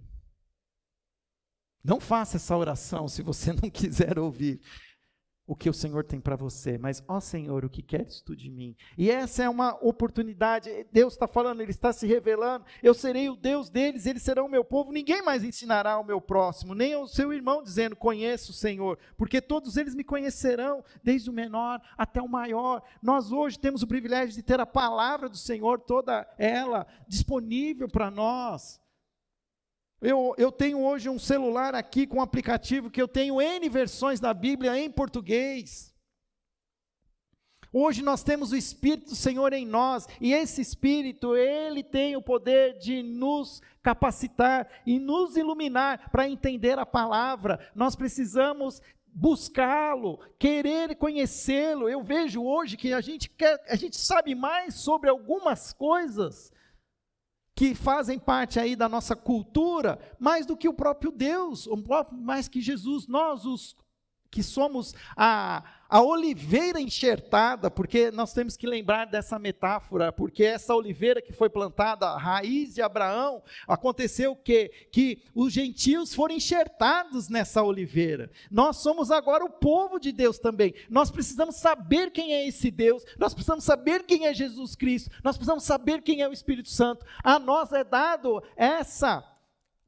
Não 1.82 1.98
faça 1.98 2.36
essa 2.36 2.56
oração 2.56 3.08
se 3.08 3.20
você 3.20 3.52
não 3.60 3.68
quiser 3.68 4.16
ouvir 4.16 4.60
o 5.48 5.56
que 5.56 5.70
o 5.70 5.72
Senhor 5.72 6.04
tem 6.04 6.20
para 6.20 6.36
você, 6.36 6.76
mas, 6.76 7.02
ó 7.08 7.18
Senhor, 7.20 7.64
o 7.64 7.70
que 7.70 7.82
queres 7.82 8.20
tu 8.20 8.36
de 8.36 8.50
mim? 8.50 8.76
E 8.98 9.10
essa 9.10 9.42
é 9.42 9.48
uma 9.48 9.78
oportunidade, 9.82 10.86
Deus 10.92 11.14
está 11.14 11.26
falando, 11.26 11.62
Ele 11.62 11.70
está 11.70 11.90
se 11.90 12.06
revelando, 12.06 12.66
eu 12.82 12.92
serei 12.92 13.30
o 13.30 13.34
Deus 13.34 13.70
deles, 13.70 14.04
eles 14.04 14.22
serão 14.22 14.44
o 14.44 14.50
meu 14.50 14.62
povo, 14.62 14.92
ninguém 14.92 15.22
mais 15.22 15.42
ensinará 15.42 15.92
ao 15.92 16.04
meu 16.04 16.20
próximo, 16.20 16.74
nem 16.74 16.94
o 16.96 17.06
seu 17.06 17.32
irmão 17.32 17.62
dizendo, 17.62 17.96
conheço 17.96 18.50
o 18.50 18.54
Senhor, 18.54 18.98
porque 19.16 19.40
todos 19.40 19.78
eles 19.78 19.94
me 19.94 20.04
conhecerão, 20.04 20.84
desde 21.02 21.30
o 21.30 21.32
menor 21.32 21.80
até 21.96 22.20
o 22.20 22.28
maior. 22.28 22.82
Nós 23.02 23.32
hoje 23.32 23.58
temos 23.58 23.82
o 23.82 23.86
privilégio 23.86 24.34
de 24.34 24.42
ter 24.42 24.60
a 24.60 24.66
palavra 24.66 25.30
do 25.30 25.38
Senhor, 25.38 25.80
toda 25.80 26.28
ela 26.36 26.86
disponível 27.08 27.88
para 27.88 28.10
nós. 28.10 28.78
Eu, 30.00 30.32
eu 30.38 30.52
tenho 30.52 30.80
hoje 30.80 31.08
um 31.08 31.18
celular 31.18 31.74
aqui 31.74 32.06
com 32.06 32.18
um 32.18 32.22
aplicativo 32.22 32.88
que 32.88 33.02
eu 33.02 33.08
tenho 33.08 33.42
N 33.42 33.68
versões 33.68 34.20
da 34.20 34.32
Bíblia 34.32 34.78
em 34.78 34.88
português. 34.88 35.92
Hoje 37.72 38.00
nós 38.00 38.22
temos 38.22 38.52
o 38.52 38.56
Espírito 38.56 39.10
do 39.10 39.16
Senhor 39.16 39.52
em 39.52 39.66
nós, 39.66 40.06
e 40.20 40.32
esse 40.32 40.60
Espírito, 40.60 41.36
ele 41.36 41.82
tem 41.82 42.16
o 42.16 42.22
poder 42.22 42.78
de 42.78 43.02
nos 43.02 43.60
capacitar 43.82 44.68
e 44.86 44.98
nos 44.98 45.36
iluminar 45.36 46.10
para 46.10 46.28
entender 46.28 46.78
a 46.78 46.86
palavra. 46.86 47.58
Nós 47.74 47.94
precisamos 47.96 48.80
buscá-lo, 49.06 50.18
querer 50.38 50.94
conhecê-lo. 50.94 51.88
Eu 51.88 52.02
vejo 52.02 52.42
hoje 52.42 52.76
que 52.76 52.92
a 52.92 53.00
gente 53.00 53.28
quer, 53.28 53.60
a 53.68 53.74
gente 53.74 53.96
sabe 53.96 54.34
mais 54.34 54.74
sobre 54.74 55.10
algumas 55.10 55.72
coisas 55.72 56.52
que 57.58 57.74
fazem 57.74 58.20
parte 58.20 58.60
aí 58.60 58.76
da 58.76 58.88
nossa 58.88 59.16
cultura, 59.16 59.98
mais 60.16 60.46
do 60.46 60.56
que 60.56 60.68
o 60.68 60.72
próprio 60.72 61.10
Deus, 61.10 61.68
mais 62.12 62.46
que 62.46 62.60
Jesus. 62.60 63.08
Nós, 63.08 63.44
os 63.44 63.76
que 64.30 64.44
somos 64.44 64.94
a, 65.16 65.64
a 65.88 66.02
oliveira 66.02 66.78
enxertada, 66.80 67.70
porque 67.70 68.10
nós 68.10 68.34
temos 68.34 68.56
que 68.56 68.66
lembrar 68.66 69.06
dessa 69.06 69.38
metáfora, 69.38 70.12
porque 70.12 70.44
essa 70.44 70.74
oliveira 70.74 71.22
que 71.22 71.32
foi 71.32 71.48
plantada, 71.48 72.06
a 72.06 72.18
raiz 72.18 72.74
de 72.74 72.82
Abraão, 72.82 73.42
aconteceu 73.66 74.32
o 74.32 74.36
quê? 74.36 74.70
Que 74.92 75.22
os 75.34 75.52
gentios 75.52 76.14
foram 76.14 76.34
enxertados 76.34 77.30
nessa 77.30 77.62
oliveira. 77.62 78.30
Nós 78.50 78.76
somos 78.76 79.10
agora 79.10 79.44
o 79.44 79.50
povo 79.50 79.98
de 79.98 80.12
Deus 80.12 80.38
também. 80.38 80.74
Nós 80.90 81.10
precisamos 81.10 81.56
saber 81.56 82.10
quem 82.10 82.34
é 82.34 82.46
esse 82.46 82.70
Deus, 82.70 83.02
nós 83.18 83.32
precisamos 83.32 83.64
saber 83.64 84.02
quem 84.02 84.26
é 84.26 84.34
Jesus 84.34 84.76
Cristo, 84.76 85.10
nós 85.24 85.36
precisamos 85.36 85.64
saber 85.64 86.02
quem 86.02 86.20
é 86.20 86.28
o 86.28 86.32
Espírito 86.32 86.68
Santo. 86.68 87.06
A 87.24 87.38
nós 87.38 87.72
é 87.72 87.82
dado 87.82 88.42
essa 88.56 89.24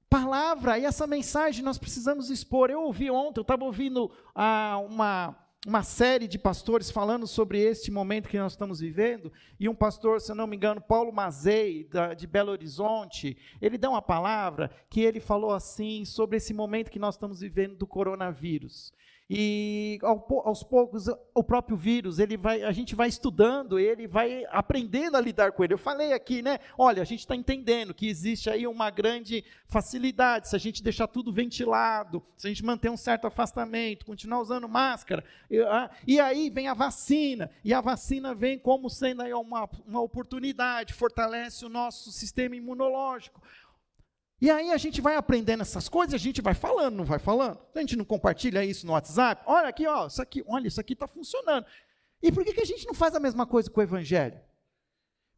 palavra 0.08 0.78
e 0.78 0.84
essa 0.84 1.06
mensagem 1.06 1.62
nós 1.62 1.78
precisamos 1.78 2.30
expor. 2.30 2.70
Eu 2.70 2.82
ouvi 2.82 3.10
ontem, 3.10 3.38
eu 3.38 3.42
estava 3.42 3.64
ouvindo 3.64 4.10
ah, 4.34 4.78
uma, 4.84 5.36
uma 5.66 5.82
série 5.82 6.26
de 6.26 6.38
pastores 6.38 6.90
falando 6.90 7.26
sobre 7.26 7.60
este 7.60 7.90
momento 7.90 8.28
que 8.28 8.38
nós 8.38 8.52
estamos 8.52 8.80
vivendo, 8.80 9.30
e 9.58 9.68
um 9.68 9.74
pastor, 9.74 10.20
se 10.20 10.32
eu 10.32 10.36
não 10.36 10.46
me 10.46 10.56
engano, 10.56 10.80
Paulo 10.80 11.12
Mazei, 11.12 11.84
da, 11.84 12.14
de 12.14 12.26
Belo 12.26 12.50
Horizonte, 12.50 13.36
ele 13.60 13.76
deu 13.76 13.90
uma 13.90 14.00
palavra 14.00 14.70
que 14.88 15.02
ele 15.02 15.20
falou 15.20 15.52
assim 15.52 16.04
sobre 16.04 16.38
esse 16.38 16.54
momento 16.54 16.90
que 16.90 16.98
nós 16.98 17.14
estamos 17.14 17.40
vivendo 17.40 17.76
do 17.76 17.86
coronavírus. 17.86 18.92
E 19.32 20.00
aos 20.02 20.64
poucos 20.64 21.06
o 21.32 21.44
próprio 21.44 21.76
vírus, 21.76 22.18
ele 22.18 22.36
vai, 22.36 22.64
a 22.64 22.72
gente 22.72 22.96
vai 22.96 23.08
estudando, 23.08 23.78
ele 23.78 24.08
vai 24.08 24.44
aprendendo 24.50 25.16
a 25.16 25.20
lidar 25.20 25.52
com 25.52 25.62
ele. 25.62 25.72
Eu 25.72 25.78
falei 25.78 26.12
aqui, 26.12 26.42
né? 26.42 26.58
Olha, 26.76 27.00
a 27.00 27.04
gente 27.04 27.20
está 27.20 27.36
entendendo 27.36 27.94
que 27.94 28.08
existe 28.08 28.50
aí 28.50 28.66
uma 28.66 28.90
grande 28.90 29.44
facilidade 29.68 30.48
se 30.48 30.56
a 30.56 30.58
gente 30.58 30.82
deixar 30.82 31.06
tudo 31.06 31.32
ventilado, 31.32 32.20
se 32.36 32.48
a 32.48 32.50
gente 32.50 32.64
manter 32.64 32.90
um 32.90 32.96
certo 32.96 33.24
afastamento, 33.28 34.04
continuar 34.04 34.40
usando 34.40 34.68
máscara. 34.68 35.24
E, 35.48 35.60
ah, 35.60 35.88
aí 36.24 36.50
vem 36.50 36.66
a 36.66 36.74
vacina, 36.74 37.52
e 37.62 37.72
a 37.72 37.80
vacina 37.80 38.34
vem 38.34 38.58
como 38.58 38.90
sendo 38.90 39.22
aí 39.22 39.32
uma, 39.32 39.70
uma 39.86 40.00
oportunidade, 40.00 40.92
fortalece 40.92 41.64
o 41.64 41.68
nosso 41.68 42.10
sistema 42.10 42.56
imunológico. 42.56 43.40
E 44.40 44.50
aí 44.50 44.70
a 44.72 44.78
gente 44.78 45.00
vai 45.00 45.16
aprendendo 45.16 45.60
essas 45.60 45.88
coisas, 45.88 46.14
a 46.14 46.18
gente 46.18 46.40
vai 46.40 46.54
falando, 46.54 46.96
não 46.96 47.04
vai 47.04 47.18
falando? 47.18 47.58
A 47.74 47.80
gente 47.80 47.94
não 47.94 48.04
compartilha 48.04 48.64
isso 48.64 48.86
no 48.86 48.92
WhatsApp? 48.92 49.42
Olha 49.46 49.68
aqui, 49.68 49.86
ó, 49.86 50.06
isso 50.06 50.22
aqui, 50.22 50.42
olha, 50.48 50.66
isso 50.66 50.80
aqui 50.80 50.94
está 50.94 51.06
funcionando. 51.06 51.66
E 52.22 52.32
por 52.32 52.44
que, 52.44 52.54
que 52.54 52.60
a 52.62 52.66
gente 52.66 52.86
não 52.86 52.94
faz 52.94 53.14
a 53.14 53.20
mesma 53.20 53.46
coisa 53.46 53.70
com 53.70 53.80
o 53.80 53.82
Evangelho? 53.82 54.40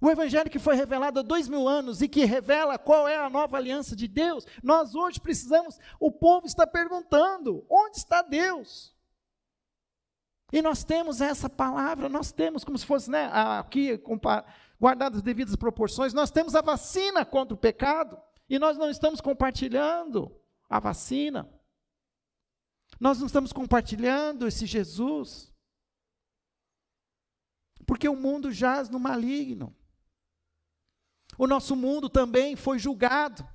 O 0.00 0.10
Evangelho 0.10 0.50
que 0.50 0.58
foi 0.58 0.74
revelado 0.74 1.20
há 1.20 1.22
dois 1.22 1.48
mil 1.48 1.68
anos 1.68 2.02
e 2.02 2.08
que 2.08 2.24
revela 2.24 2.78
qual 2.78 3.06
é 3.08 3.16
a 3.16 3.30
nova 3.30 3.56
aliança 3.56 3.94
de 3.94 4.08
Deus, 4.08 4.46
nós 4.62 4.94
hoje 4.94 5.20
precisamos, 5.20 5.78
o 5.98 6.10
povo 6.10 6.46
está 6.46 6.66
perguntando: 6.66 7.64
onde 7.68 7.98
está 7.98 8.22
Deus? 8.22 8.92
E 10.52 10.60
nós 10.60 10.84
temos 10.84 11.20
essa 11.20 11.48
palavra, 11.48 12.08
nós 12.08 12.30
temos, 12.30 12.62
como 12.62 12.76
se 12.76 12.84
fosse 12.84 13.10
né, 13.10 13.30
aqui, 13.32 14.00
guardadas 14.78 15.18
as 15.18 15.22
devidas 15.22 15.56
proporções, 15.56 16.12
nós 16.12 16.30
temos 16.30 16.54
a 16.54 16.60
vacina 16.60 17.24
contra 17.24 17.54
o 17.54 17.58
pecado. 17.58 18.20
E 18.48 18.58
nós 18.58 18.76
não 18.76 18.90
estamos 18.90 19.20
compartilhando 19.20 20.34
a 20.68 20.78
vacina. 20.78 21.48
Nós 22.98 23.18
não 23.18 23.26
estamos 23.26 23.52
compartilhando 23.52 24.46
esse 24.46 24.66
Jesus. 24.66 25.52
Porque 27.86 28.08
o 28.08 28.16
mundo 28.16 28.52
jaz 28.52 28.88
no 28.88 28.98
maligno. 28.98 29.76
O 31.38 31.46
nosso 31.46 31.74
mundo 31.74 32.08
também 32.08 32.56
foi 32.56 32.78
julgado. 32.78 33.46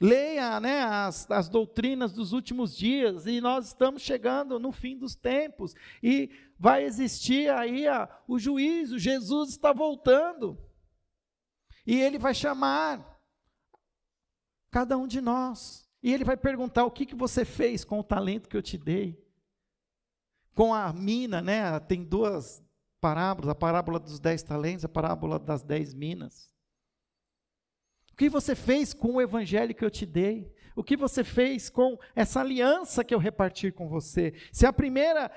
Leia 0.00 0.58
né, 0.60 0.82
as, 0.82 1.30
as 1.30 1.48
doutrinas 1.48 2.12
dos 2.12 2.32
últimos 2.32 2.74
dias, 2.74 3.26
e 3.26 3.38
nós 3.38 3.66
estamos 3.66 4.00
chegando 4.00 4.58
no 4.58 4.72
fim 4.72 4.96
dos 4.96 5.14
tempos, 5.14 5.74
e 6.02 6.30
vai 6.58 6.84
existir 6.84 7.50
aí 7.50 7.86
a, 7.86 8.08
o 8.26 8.38
juízo. 8.38 8.98
Jesus 8.98 9.50
está 9.50 9.74
voltando, 9.74 10.58
e 11.86 12.00
ele 12.00 12.18
vai 12.18 12.34
chamar 12.34 13.09
Cada 14.70 14.96
um 14.96 15.06
de 15.06 15.20
nós. 15.20 15.88
E 16.02 16.12
ele 16.12 16.24
vai 16.24 16.36
perguntar: 16.36 16.84
o 16.84 16.90
que, 16.90 17.06
que 17.06 17.14
você 17.14 17.44
fez 17.44 17.84
com 17.84 17.98
o 17.98 18.04
talento 18.04 18.48
que 18.48 18.56
eu 18.56 18.62
te 18.62 18.78
dei? 18.78 19.22
Com 20.54 20.72
a 20.74 20.92
mina, 20.92 21.42
né? 21.42 21.78
Tem 21.80 22.04
duas 22.04 22.62
parábolas: 23.00 23.50
a 23.50 23.54
parábola 23.54 23.98
dos 23.98 24.20
dez 24.20 24.42
talentos, 24.42 24.84
a 24.84 24.88
parábola 24.88 25.38
das 25.38 25.62
dez 25.62 25.94
minas. 25.94 26.50
O 28.12 28.16
que 28.16 28.28
você 28.28 28.54
fez 28.54 28.92
com 28.92 29.14
o 29.14 29.20
evangelho 29.20 29.74
que 29.74 29.84
eu 29.84 29.90
te 29.90 30.04
dei? 30.04 30.52
O 30.76 30.84
que 30.84 30.96
você 30.96 31.24
fez 31.24 31.68
com 31.68 31.98
essa 32.14 32.40
aliança 32.40 33.04
que 33.04 33.14
eu 33.14 33.18
reparti 33.18 33.72
com 33.72 33.88
você? 33.88 34.34
Se 34.52 34.66
a 34.66 34.72
primeira 34.72 35.30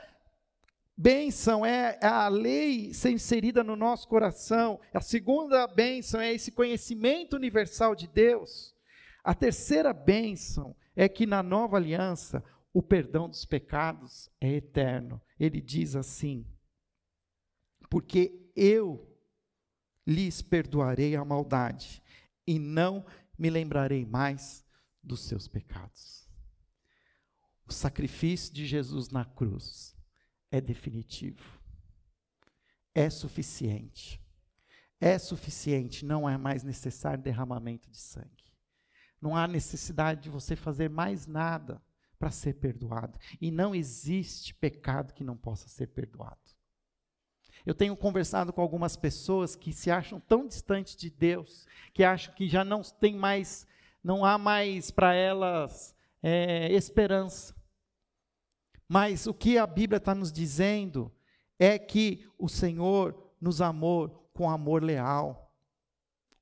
bênção 0.95 1.65
é 1.65 1.97
a 2.01 2.27
lei 2.27 2.93
ser 2.93 3.11
inserida 3.11 3.63
no 3.63 3.75
nosso 3.75 4.07
coração, 4.07 4.79
a 4.93 5.01
segunda 5.01 5.65
bênção 5.65 6.19
é 6.19 6.31
esse 6.33 6.51
conhecimento 6.51 7.35
universal 7.35 7.95
de 7.95 8.07
Deus, 8.07 8.75
a 9.23 9.33
terceira 9.33 9.93
bênção 9.93 10.75
é 10.95 11.07
que 11.07 11.25
na 11.25 11.41
nova 11.41 11.77
aliança 11.77 12.43
o 12.73 12.81
perdão 12.81 13.29
dos 13.29 13.45
pecados 13.45 14.29
é 14.41 14.49
eterno. 14.53 15.21
Ele 15.39 15.61
diz 15.61 15.95
assim: 15.95 16.45
porque 17.89 18.51
eu 18.55 19.07
lhes 20.05 20.41
perdoarei 20.41 21.15
a 21.15 21.23
maldade 21.23 22.03
e 22.45 22.59
não 22.59 23.05
me 23.37 23.49
lembrarei 23.49 24.05
mais 24.05 24.65
dos 25.01 25.21
seus 25.21 25.47
pecados. 25.47 26.27
O 27.65 27.71
sacrifício 27.71 28.53
de 28.53 28.65
Jesus 28.65 29.09
na 29.09 29.23
cruz 29.23 29.95
é 30.51 30.59
definitivo, 30.59 31.59
é 32.93 33.09
suficiente. 33.09 34.21
É 34.99 35.19
suficiente, 35.19 36.05
não 36.05 36.29
é 36.29 36.37
mais 36.37 36.63
necessário 36.63 37.21
derramamento 37.21 37.89
de 37.91 37.97
sangue. 37.97 38.52
Não 39.23 39.37
há 39.37 39.47
necessidade 39.47 40.23
de 40.23 40.29
você 40.29 40.53
fazer 40.53 40.89
mais 40.89 41.25
nada 41.25 41.81
para 42.19 42.29
ser 42.29 42.55
perdoado. 42.55 43.17
E 43.39 43.49
não 43.51 43.73
existe 43.73 44.53
pecado 44.53 45.13
que 45.13 45.23
não 45.23 45.37
possa 45.37 45.69
ser 45.69 45.87
perdoado. 45.87 46.37
Eu 47.65 47.73
tenho 47.73 47.95
conversado 47.95 48.51
com 48.51 48.59
algumas 48.59 48.97
pessoas 48.97 49.55
que 49.55 49.71
se 49.71 49.89
acham 49.89 50.19
tão 50.19 50.45
distantes 50.45 50.93
de 50.97 51.09
Deus, 51.09 51.65
que 51.93 52.03
acham 52.03 52.35
que 52.35 52.49
já 52.49 52.65
não 52.65 52.81
tem 52.81 53.15
mais, 53.15 53.65
não 54.03 54.25
há 54.25 54.37
mais 54.37 54.91
para 54.91 55.13
elas 55.13 55.95
é, 56.21 56.69
esperança. 56.73 57.55
Mas 58.89 59.25
o 59.25 59.33
que 59.33 59.57
a 59.57 59.65
Bíblia 59.65 59.99
está 59.99 60.13
nos 60.13 60.33
dizendo 60.33 61.09
é 61.57 61.79
que 61.79 62.27
o 62.37 62.49
Senhor 62.49 63.31
nos 63.39 63.61
amou 63.61 64.29
com 64.33 64.49
amor 64.49 64.83
leal. 64.83 65.49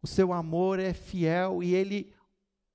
O 0.01 0.07
seu 0.07 0.33
amor 0.33 0.79
é 0.79 0.95
fiel 0.95 1.61
e 1.61 1.75
ele 1.75 2.11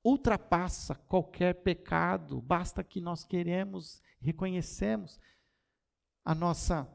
ultrapassa 0.06 0.94
qualquer 0.94 1.62
pecado. 1.62 2.40
Basta 2.40 2.84
que 2.84 3.00
nós 3.00 3.24
queremos, 3.24 4.00
reconhecemos 4.20 5.18
a 6.24 6.34
nossa 6.34 6.88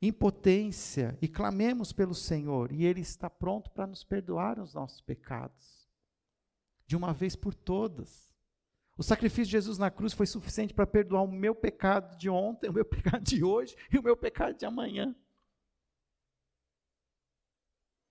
impotência 0.00 1.18
e 1.20 1.28
clamemos 1.28 1.92
pelo 1.92 2.14
Senhor, 2.14 2.72
e 2.72 2.84
Ele 2.84 3.00
está 3.00 3.28
pronto 3.28 3.70
para 3.70 3.86
nos 3.86 4.02
perdoar 4.04 4.58
os 4.58 4.74
nossos 4.74 5.00
pecados, 5.00 5.88
de 6.86 6.96
uma 6.96 7.12
vez 7.12 7.36
por 7.36 7.54
todas. 7.54 8.32
O 8.96 9.02
sacrifício 9.02 9.46
de 9.46 9.52
Jesus 9.52 9.78
na 9.78 9.90
cruz 9.90 10.12
foi 10.12 10.26
suficiente 10.26 10.74
para 10.74 10.86
perdoar 10.86 11.22
o 11.22 11.30
meu 11.30 11.54
pecado 11.54 12.16
de 12.16 12.28
ontem, 12.28 12.68
o 12.68 12.72
meu 12.72 12.84
pecado 12.86 13.22
de 13.22 13.42
hoje 13.42 13.76
e 13.92 13.98
o 13.98 14.02
meu 14.02 14.16
pecado 14.16 14.56
de 14.56 14.66
amanhã. 14.66 15.14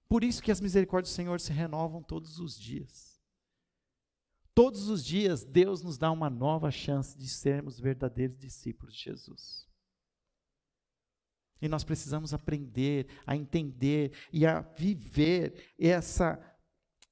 Por 0.07 0.25
isso 0.25 0.43
que 0.43 0.51
as 0.51 0.59
misericórdias 0.59 1.13
do 1.13 1.15
Senhor 1.15 1.39
se 1.39 1.53
renovam 1.53 2.01
todos 2.01 2.39
os 2.39 2.59
dias. 2.59 3.10
Todos 4.61 4.89
os 4.89 5.03
dias 5.03 5.43
Deus 5.43 5.81
nos 5.81 5.97
dá 5.97 6.11
uma 6.11 6.29
nova 6.29 6.69
chance 6.69 7.17
de 7.17 7.27
sermos 7.27 7.79
verdadeiros 7.79 8.37
discípulos 8.37 8.93
de 8.93 9.05
Jesus. 9.05 9.67
E 11.59 11.67
nós 11.67 11.83
precisamos 11.83 12.31
aprender 12.31 13.07
a 13.25 13.35
entender 13.35 14.11
e 14.31 14.45
a 14.45 14.61
viver 14.61 15.73
essa 15.79 16.39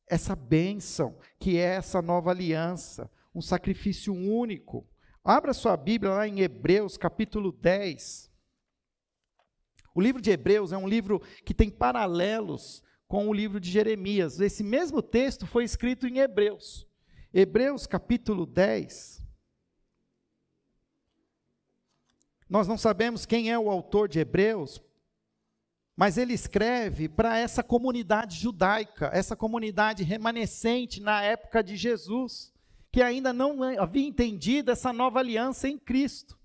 essa 0.06 0.36
bênção 0.36 1.18
que 1.40 1.58
é 1.58 1.74
essa 1.74 2.04
nova 2.04 2.30
aliança, 2.30 3.10
um 3.34 3.42
sacrifício 3.42 4.14
único. 4.14 4.88
Abra 5.24 5.52
sua 5.52 5.76
Bíblia 5.76 6.12
lá 6.12 6.28
em 6.28 6.42
Hebreus, 6.42 6.98
capítulo 6.98 7.52
10. 7.52 8.32
O 9.96 10.00
livro 10.00 10.22
de 10.22 10.30
Hebreus 10.30 10.72
é 10.72 10.78
um 10.78 10.88
livro 10.88 11.20
que 11.44 11.56
tem 11.56 11.72
paralelos 11.72 12.84
com 13.08 13.28
o 13.28 13.34
livro 13.34 13.60
de 13.60 13.72
Jeremias. 13.72 14.40
Esse 14.40 14.64
mesmo 14.64 15.02
texto 15.02 15.48
foi 15.48 15.64
escrito 15.64 16.06
em 16.06 16.20
Hebreus. 16.20 16.88
Hebreus, 17.34 17.86
capítulo 17.86 18.46
10. 18.48 19.24
Nós 22.50 22.68
não 22.68 22.78
sabemos 22.78 23.28
quem 23.28 23.52
é 23.52 23.60
o 23.60 23.70
autor 23.70 24.10
de 24.10 24.20
Hebreus, 24.20 24.82
mas 25.96 26.18
ele 26.18 26.34
escreve 26.34 27.08
para 27.08 27.38
essa 27.38 27.62
comunidade 27.62 28.36
judaica, 28.36 29.12
essa 29.14 29.36
comunidade 29.36 30.04
remanescente 30.04 31.00
na 31.00 31.22
época 31.22 31.64
de 31.64 31.78
Jesus, 31.78 32.52
que 32.92 33.04
ainda 33.04 33.32
não 33.32 33.62
havia 33.80 34.08
entendido 34.08 34.72
essa 34.72 34.92
nova 34.92 35.20
aliança 35.20 35.70
em 35.70 35.78
Cristo. 35.78 36.40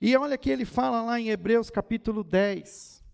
E 0.00 0.16
olha 0.16 0.36
que 0.36 0.50
ele 0.50 0.64
fala 0.64 1.02
lá 1.02 1.20
em 1.20 1.28
Hebreus 1.28 1.70
capítulo 1.70 2.24
10, 2.24 3.04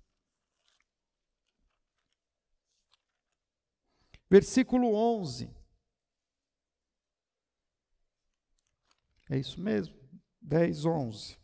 versículo 4.31 4.95
11. 4.95 5.62
É 9.33 9.39
isso 9.39 9.59
mesmo? 9.59 9.95
10, 10.43 10.85
11. 10.85 11.39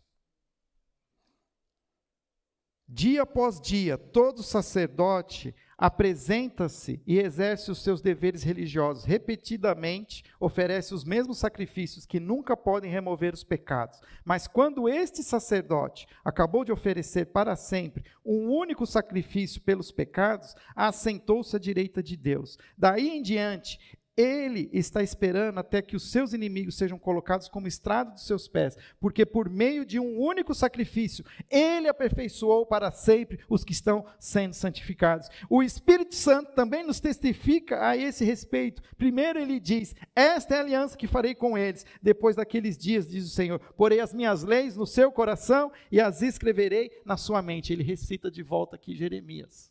Dia 2.87 3.23
após 3.23 3.59
dia, 3.59 3.97
todo 3.97 4.43
sacerdote 4.43 5.55
apresenta-se 5.79 7.01
e 7.07 7.19
exerce 7.19 7.71
os 7.71 7.83
seus 7.83 8.03
deveres 8.03 8.43
religiosos 8.43 9.05
repetidamente, 9.05 10.25
oferece 10.41 10.93
os 10.93 11.05
mesmos 11.05 11.39
sacrifícios 11.39 12.05
que 12.05 12.19
nunca 12.19 12.57
podem 12.57 12.91
remover 12.91 13.33
os 13.33 13.45
pecados. 13.45 14.01
Mas 14.25 14.47
quando 14.47 14.89
este 14.89 15.23
sacerdote 15.23 16.07
acabou 16.25 16.65
de 16.65 16.73
oferecer 16.73 17.27
para 17.27 17.57
sempre 17.57 18.05
um 18.23 18.51
único 18.51 18.85
sacrifício 18.85 19.63
pelos 19.63 19.91
pecados, 19.91 20.55
assentou-se 20.75 21.57
à 21.57 21.59
direita 21.59 22.03
de 22.03 22.17
Deus. 22.19 22.59
Daí 22.77 23.09
em 23.09 23.23
diante, 23.23 23.79
ele 24.19 24.69
está 24.73 25.01
esperando 25.01 25.59
até 25.59 25.81
que 25.81 25.95
os 25.95 26.11
seus 26.11 26.33
inimigos 26.33 26.75
sejam 26.75 26.99
colocados 26.99 27.49
como 27.49 27.69
estrado 27.69 28.15
dos 28.15 28.27
seus 28.27 28.49
pés, 28.49 28.77
porque 28.99 29.25
por 29.25 29.49
meio 29.49 29.87
de 29.87 30.01
um 30.01 30.19
único 30.19 30.53
sacrifício, 30.57 31.25
ele 31.49 31.87
aperfeiçoou 31.87 32.67
para 32.67 32.91
sempre 32.91 33.39
os 33.49 33.63
que 33.63 33.71
estão 33.71 34.05
sendo 34.19 34.55
santificados. 34.55 35.29
O 35.49 35.63
Espírito 35.63 36.17
Santo 36.17 36.51
também 36.53 36.85
nos 36.85 36.99
testifica 36.99 37.87
a 37.89 37.97
esse 37.97 38.25
respeito. 38.25 38.83
Primeiro 38.97 39.39
ele 39.39 39.61
diz: 39.61 39.95
Esta 40.17 40.57
é 40.57 40.59
a 40.59 40.63
aliança 40.63 40.97
que 40.97 41.07
farei 41.07 41.37
com 41.37 41.57
eles, 41.57 41.87
depois 42.03 42.35
daqueles 42.35 42.77
dias, 42.77 43.09
diz 43.09 43.25
o 43.25 43.31
Senhor. 43.31 43.61
Porei 43.77 44.01
as 44.01 44.13
minhas 44.13 44.43
leis 44.43 44.77
no 44.77 44.87
seu 44.87 45.13
coração 45.13 45.71
e 45.93 46.01
as 46.01 46.23
escreverei 46.23 46.91
na 47.05 47.17
sua 47.17 47.41
mente. 47.41 47.73
Ele 47.73 47.85
recita 47.85 48.29
de 48.29 48.43
volta 48.43 48.75
aqui 48.75 48.97
Jeremias. 48.97 49.71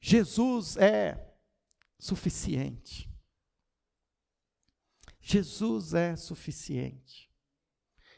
Jesus 0.00 0.78
é 0.78 1.31
suficiente. 2.02 3.08
Jesus 5.20 5.94
é 5.94 6.16
suficiente. 6.16 7.30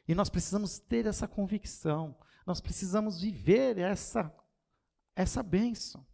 E 0.09 0.15
nós 0.15 0.31
precisamos 0.31 0.79
ter 0.79 1.05
essa 1.05 1.29
convicção, 1.29 2.17
nós 2.47 2.63
precisamos 2.63 3.21
viver 3.21 3.77
essa, 3.77 4.35
essa 5.15 5.43
bênção. 5.43 6.05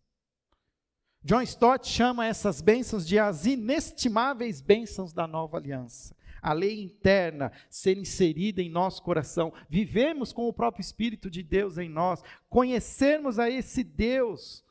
John 1.22 1.42
Stott 1.42 1.86
chama 1.86 2.26
essas 2.26 2.60
bênçãos 2.60 3.06
de 3.06 3.20
as 3.20 3.46
inestimáveis 3.46 4.60
bênçãos 4.60 5.12
da 5.12 5.28
nova 5.28 5.56
aliança. 5.56 6.16
A 6.42 6.52
lei 6.52 6.82
interna 6.82 7.52
ser 7.68 7.96
inserida 7.96 8.60
em 8.60 8.68
nosso 8.70 9.00
coração, 9.00 9.52
vivemos 9.68 10.32
com 10.32 10.48
o 10.48 10.52
próprio 10.52 10.80
Espírito 10.80 11.30
de 11.30 11.44
Deus 11.44 11.78
em 11.78 11.88
nós, 11.88 12.20
conhecermos 12.48 13.38
a 13.38 13.48
esse 13.48 13.84
Deus 13.84 14.64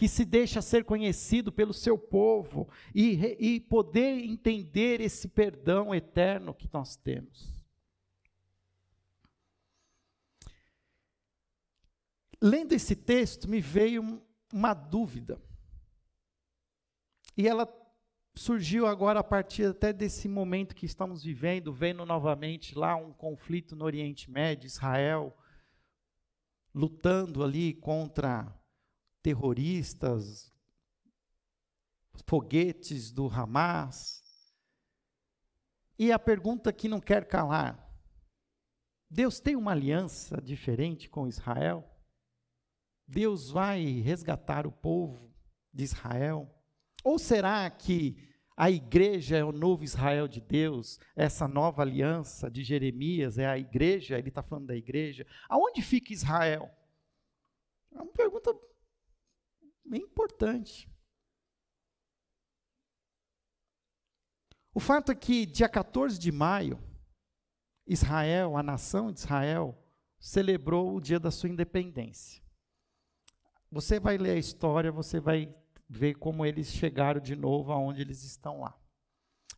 que 0.00 0.08
se 0.08 0.24
deixa 0.24 0.62
ser 0.62 0.82
conhecido 0.82 1.52
pelo 1.52 1.74
seu 1.74 1.98
povo 1.98 2.66
e, 2.94 3.36
e 3.38 3.60
poder 3.60 4.24
entender 4.24 4.98
esse 4.98 5.28
perdão 5.28 5.94
eterno 5.94 6.54
que 6.54 6.66
nós 6.72 6.96
temos. 6.96 7.62
Lendo 12.40 12.72
esse 12.72 12.96
texto, 12.96 13.46
me 13.46 13.60
veio 13.60 14.22
uma 14.50 14.72
dúvida. 14.72 15.38
E 17.36 17.46
ela 17.46 17.68
surgiu 18.34 18.86
agora 18.86 19.20
a 19.20 19.24
partir 19.24 19.66
até 19.66 19.92
desse 19.92 20.26
momento 20.28 20.74
que 20.74 20.86
estamos 20.86 21.22
vivendo, 21.22 21.74
vendo 21.74 22.06
novamente 22.06 22.74
lá 22.74 22.96
um 22.96 23.12
conflito 23.12 23.76
no 23.76 23.84
Oriente 23.84 24.30
Médio, 24.30 24.66
Israel 24.66 25.36
lutando 26.74 27.44
ali 27.44 27.74
contra 27.74 28.58
terroristas, 29.22 30.52
foguetes 32.26 33.10
do 33.10 33.28
Hamas. 33.28 34.22
E 35.98 36.10
a 36.12 36.18
pergunta 36.18 36.72
que 36.72 36.88
não 36.88 37.00
quer 37.00 37.26
calar: 37.26 37.90
Deus 39.08 39.40
tem 39.40 39.56
uma 39.56 39.72
aliança 39.72 40.40
diferente 40.40 41.08
com 41.08 41.26
Israel? 41.26 41.86
Deus 43.06 43.50
vai 43.50 43.82
resgatar 44.00 44.66
o 44.66 44.72
povo 44.72 45.34
de 45.72 45.84
Israel? 45.84 46.48
Ou 47.02 47.18
será 47.18 47.68
que 47.68 48.30
a 48.56 48.70
igreja 48.70 49.38
é 49.38 49.44
o 49.44 49.52
novo 49.52 49.82
Israel 49.82 50.28
de 50.28 50.38
Deus, 50.38 51.00
essa 51.16 51.48
nova 51.48 51.80
aliança 51.80 52.50
de 52.50 52.62
Jeremias 52.62 53.38
é 53.38 53.46
a 53.46 53.58
igreja, 53.58 54.18
ele 54.18 54.28
está 54.28 54.42
falando 54.42 54.66
da 54.66 54.76
igreja. 54.76 55.26
Aonde 55.48 55.80
fica 55.80 56.12
Israel? 56.12 56.70
É 57.90 58.02
uma 58.02 58.12
pergunta 58.12 58.54
bem 59.90 60.02
importante. 60.02 60.88
O 64.72 64.78
fato 64.78 65.10
é 65.10 65.14
que, 65.14 65.44
dia 65.44 65.68
14 65.68 66.16
de 66.16 66.30
maio, 66.30 66.78
Israel, 67.86 68.56
a 68.56 68.62
nação 68.62 69.10
de 69.10 69.18
Israel, 69.18 69.76
celebrou 70.20 70.94
o 70.94 71.00
dia 71.00 71.18
da 71.18 71.30
sua 71.30 71.48
independência. 71.48 72.40
Você 73.70 73.98
vai 73.98 74.16
ler 74.16 74.30
a 74.30 74.38
história, 74.38 74.92
você 74.92 75.18
vai 75.18 75.52
ver 75.88 76.14
como 76.14 76.46
eles 76.46 76.68
chegaram 76.68 77.20
de 77.20 77.34
novo 77.34 77.72
aonde 77.72 78.00
eles 78.00 78.22
estão 78.22 78.60
lá. 78.60 78.78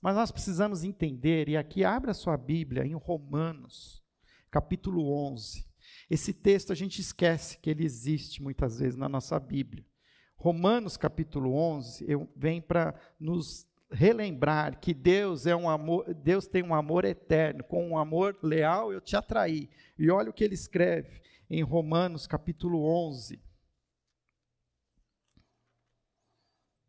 Mas 0.01 0.17
nós 0.17 0.33
precisamos 0.33 0.83
entender, 0.83 1.49
e 1.49 1.57
aqui 1.59 1.85
abre 1.85 2.11
a 2.11 2.15
sua 2.15 2.37
Bíblia 2.39 2.85
em 2.87 2.95
Romanos, 2.95 4.03
capítulo 4.51 5.13
11. 5.31 5.71
Esse 6.09 6.33
texto 6.33 6.73
a 6.73 6.75
gente 6.75 7.01
esquece 7.01 7.59
que 7.59 7.69
ele 7.69 7.85
existe 7.85 8.43
muitas 8.43 8.79
vezes 8.79 8.97
na 8.97 9.09
nossa 9.09 9.39
Bíblia. 9.39 9.87
Romanos 10.43 10.97
capítulo 10.97 11.55
11 11.55 12.05
eu, 12.09 12.29
vem 12.35 12.61
para 12.61 12.97
nos 13.19 13.65
relembrar 13.89 14.81
que 14.81 14.93
Deus 14.93 15.47
é 15.47 15.55
um 15.55 15.71
amor, 15.71 16.13
Deus 16.13 16.49
tem 16.49 16.65
um 16.65 16.75
amor 16.75 17.05
eterno, 17.05 17.63
com 17.63 17.91
um 17.91 17.97
amor 17.97 18.37
leal 18.43 18.93
eu 18.93 19.01
te 19.01 19.15
atraí. 19.15 19.71
E 19.97 20.11
olha 20.11 20.31
o 20.31 20.33
que 20.33 20.43
ele 20.43 20.55
escreve 20.55 21.23
em 21.49 21.63
Romanos 21.63 22.27
capítulo 22.27 22.83
11. 22.85 23.41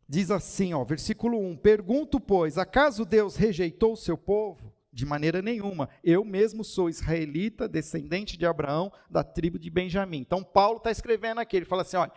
Diz 0.10 0.32
assim, 0.32 0.74
ó, 0.74 0.84
versículo 0.84 1.40
1: 1.40 1.58
Pergunto, 1.58 2.20
pois, 2.20 2.58
acaso 2.58 3.06
Deus 3.06 3.36
rejeitou 3.36 3.94
o 3.94 3.98
seu 3.98 4.18
povo? 4.18 4.74
De 4.92 5.06
maneira 5.06 5.44
nenhuma. 5.44 5.90
Eu 6.04 6.26
mesmo 6.26 6.64
sou 6.64 6.90
israelita, 6.90 7.68
descendente 7.68 8.36
de 8.36 8.48
Abraão, 8.48 8.92
da 9.10 9.24
tribo 9.24 9.60
de 9.60 9.70
Benjamim. 9.70 10.20
Então, 10.20 10.44
Paulo 10.44 10.78
está 10.78 10.90
escrevendo 10.90 11.40
aqui, 11.40 11.56
ele 11.56 11.66
fala 11.66 11.82
assim: 11.84 11.98
olha, 11.98 12.12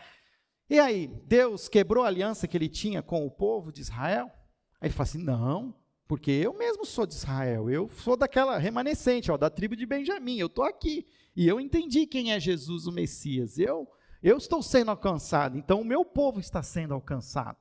e 0.68 0.78
aí, 0.80 1.08
Deus 1.24 1.68
quebrou 1.68 2.04
a 2.04 2.08
aliança 2.08 2.48
que 2.48 2.56
ele 2.56 2.68
tinha 2.68 3.02
com 3.02 3.24
o 3.24 3.30
povo 3.30 3.70
de 3.72 3.80
Israel? 3.80 4.30
Aí 4.80 4.88
ele 4.88 4.94
fala 4.94 5.08
assim: 5.08 5.22
não, 5.22 5.74
porque 6.08 6.30
eu 6.30 6.52
mesmo 6.54 6.84
sou 6.84 7.06
de 7.06 7.14
Israel, 7.14 7.70
eu 7.70 7.88
sou 7.88 8.16
daquela 8.16 8.58
remanescente, 8.58 9.30
ó, 9.30 9.36
da 9.36 9.50
tribo 9.50 9.76
de 9.76 9.86
Benjamim, 9.86 10.38
eu 10.38 10.46
estou 10.46 10.64
aqui. 10.64 11.06
E 11.34 11.46
eu 11.46 11.60
entendi 11.60 12.06
quem 12.06 12.32
é 12.32 12.40
Jesus, 12.40 12.86
o 12.86 12.92
Messias. 12.92 13.58
Eu, 13.58 13.88
eu 14.22 14.36
estou 14.36 14.62
sendo 14.62 14.90
alcançado, 14.90 15.58
então 15.58 15.80
o 15.80 15.84
meu 15.84 16.04
povo 16.04 16.40
está 16.40 16.62
sendo 16.62 16.94
alcançado. 16.94 17.58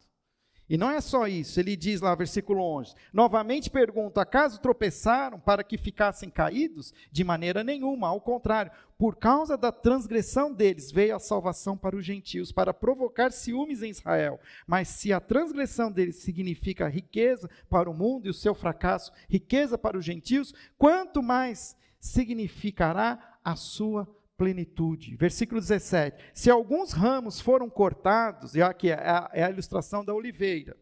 E 0.68 0.78
não 0.78 0.90
é 0.90 1.00
só 1.00 1.28
isso, 1.28 1.60
ele 1.60 1.76
diz 1.76 2.02
lá, 2.02 2.16
versículo 2.16 2.62
11: 2.80 2.96
Novamente 3.14 3.70
pergunta: 3.70 4.22
acaso 4.22 4.60
tropeçaram 4.60 5.40
para 5.40 5.64
que 5.64 5.78
ficassem 5.78 6.30
caídos? 6.30 6.94
De 7.12 7.24
maneira 7.24 7.64
nenhuma, 7.64 8.08
ao 8.08 8.20
contrário, 8.20 8.72
por 8.98 9.16
causa 9.16 9.56
da 9.56 9.72
transgressão 9.72 10.52
deles 10.52 10.92
veio 10.92 11.16
a 11.16 11.20
salvação 11.20 11.78
para 11.78 11.96
os 11.96 12.04
gentios, 12.04 12.52
para 12.52 12.74
provocar 12.74 13.32
ciúmes 13.32 13.84
em 13.84 13.90
Israel. 13.90 14.40
Mas 14.66 14.88
se 14.88 15.14
a 15.14 15.20
transgressão 15.20 15.92
deles 15.92 16.18
significa 16.18 16.88
riqueza 16.88 17.50
para 17.70 17.90
o 17.90 17.94
mundo 17.94 18.26
e 18.26 18.30
o 18.30 18.34
seu 18.34 18.56
fracasso, 18.56 19.12
riqueza 19.30 19.78
para 19.78 19.98
os 19.98 20.06
gentios, 20.06 20.54
quanto 20.78 21.22
mais 21.22 21.76
significará 22.00 23.38
a 23.44 23.56
sua 23.56 24.08
plenitude. 24.38 25.16
Versículo 25.16 25.60
17: 25.60 26.32
Se 26.34 26.50
alguns 26.50 26.92
ramos 26.92 27.40
foram 27.40 27.70
cortados, 27.70 28.56
e 28.56 28.62
aqui 28.62 28.90
é 28.90 28.96
a, 28.96 29.30
é 29.34 29.44
a 29.44 29.50
ilustração 29.50 30.04
da 30.04 30.14
oliveira, 30.14 30.78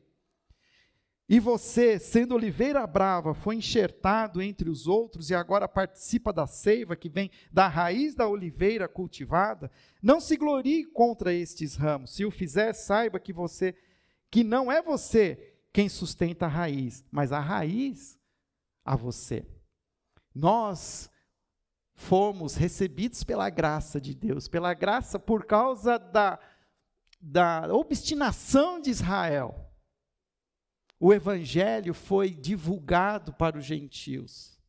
e 1.28 1.40
você, 1.40 1.98
sendo 1.98 2.36
oliveira 2.36 2.86
brava, 2.86 3.34
foi 3.34 3.56
enxertado 3.56 4.42
entre 4.42 4.70
os 4.70 4.88
outros 4.88 5.30
e 5.30 5.36
agora 5.36 5.68
participa 5.70 6.34
da 6.34 6.46
seiva 6.46 6.96
que 6.96 7.08
vem 7.08 7.32
da 7.52 7.68
raiz 7.68 8.14
da 8.14 8.28
oliveira 8.28 8.90
cultivada, 8.90 9.72
não 10.02 10.20
se 10.20 10.36
glorie 10.36 10.86
contra 10.86 11.34
estes 11.34 11.76
ramos. 11.76 12.14
Se 12.14 12.26
o 12.26 12.32
fizer, 12.32 12.74
saiba 12.74 13.20
que 13.20 13.32
você 13.32 13.76
que 14.30 14.44
não 14.44 14.72
é 14.72 14.82
você 14.82 15.56
quem 15.72 15.88
sustenta 15.88 16.46
a 16.46 16.50
raiz, 16.50 17.06
mas 17.10 17.32
a 17.32 17.40
raiz 17.40 18.20
a 18.84 18.96
você. 18.96 19.46
Nós 20.36 21.10
fomos 21.96 22.56
recebidos 22.56 23.24
pela 23.24 23.50
graça 23.50 24.00
de 24.00 24.14
Deus, 24.14 24.48
pela 24.48 24.74
graça 24.74 25.20
por 25.20 25.46
causa 25.46 25.98
da, 25.98 26.40
da 27.22 27.68
obstinação 27.74 28.80
de 28.80 28.90
Israel. 28.90 29.72
O 31.00 31.14
evangelho 31.14 31.94
foi 31.94 32.30
divulgado 32.30 33.34
para 33.34 33.58
os 33.58 33.66
gentios. 33.66 34.60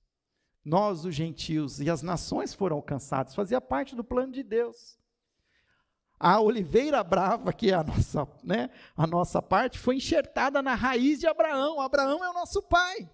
Nós, 0.65 1.05
os 1.05 1.15
gentios, 1.15 1.81
e 1.81 1.91
as 1.91 2.03
nações 2.03 2.55
foram 2.55 2.77
alcançadas, 2.77 3.35
fazia 3.35 3.61
parte 3.61 3.95
do 3.95 4.03
plano 4.03 4.33
de 4.33 4.43
Deus. 4.43 4.99
A 6.19 6.41
oliveira 6.41 7.05
brava, 7.05 7.53
que 7.53 7.71
é 7.71 7.75
a 7.75 7.85
nossa, 7.85 8.27
né, 8.43 8.71
a 8.97 9.07
nossa 9.07 9.43
parte, 9.43 9.79
foi 9.79 9.97
enxertada 9.97 10.63
na 10.63 10.75
raiz 10.75 11.21
de 11.21 11.27
Abraão. 11.27 11.81
Abraão 11.81 12.25
é 12.25 12.31
o 12.31 12.35
nosso 12.35 12.63
pai. 12.63 13.11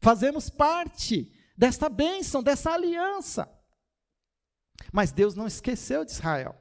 Fazemos 0.00 0.48
parte 0.48 1.32
desta 1.56 1.88
bênção, 1.88 2.42
dessa 2.42 2.72
aliança. 2.72 3.50
Mas 4.92 5.12
Deus 5.12 5.34
não 5.34 5.46
esqueceu 5.46 6.04
de 6.04 6.12
Israel. 6.12 6.54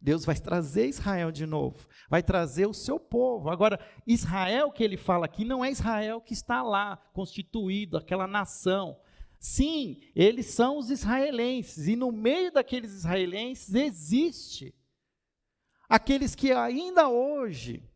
Deus 0.00 0.24
vai 0.24 0.36
trazer 0.36 0.86
Israel 0.86 1.32
de 1.32 1.46
novo, 1.46 1.88
vai 2.08 2.22
trazer 2.22 2.66
o 2.66 2.74
seu 2.74 3.00
povo. 3.00 3.50
Agora, 3.50 3.80
Israel 4.06 4.70
que 4.70 4.84
ele 4.84 4.96
fala 4.96 5.24
aqui 5.24 5.44
não 5.44 5.64
é 5.64 5.70
Israel 5.70 6.20
que 6.20 6.34
está 6.34 6.62
lá, 6.62 6.96
constituído, 7.12 7.96
aquela 7.96 8.26
nação. 8.26 9.00
Sim, 9.40 10.00
eles 10.14 10.46
são 10.46 10.78
os 10.78 10.90
israelenses, 10.90 11.88
e 11.88 11.96
no 11.96 12.12
meio 12.12 12.52
daqueles 12.52 12.92
israelenses 12.92 13.74
existe 13.74 14.74
aqueles 15.88 16.34
que 16.34 16.52
ainda 16.52 17.08
hoje 17.08 17.88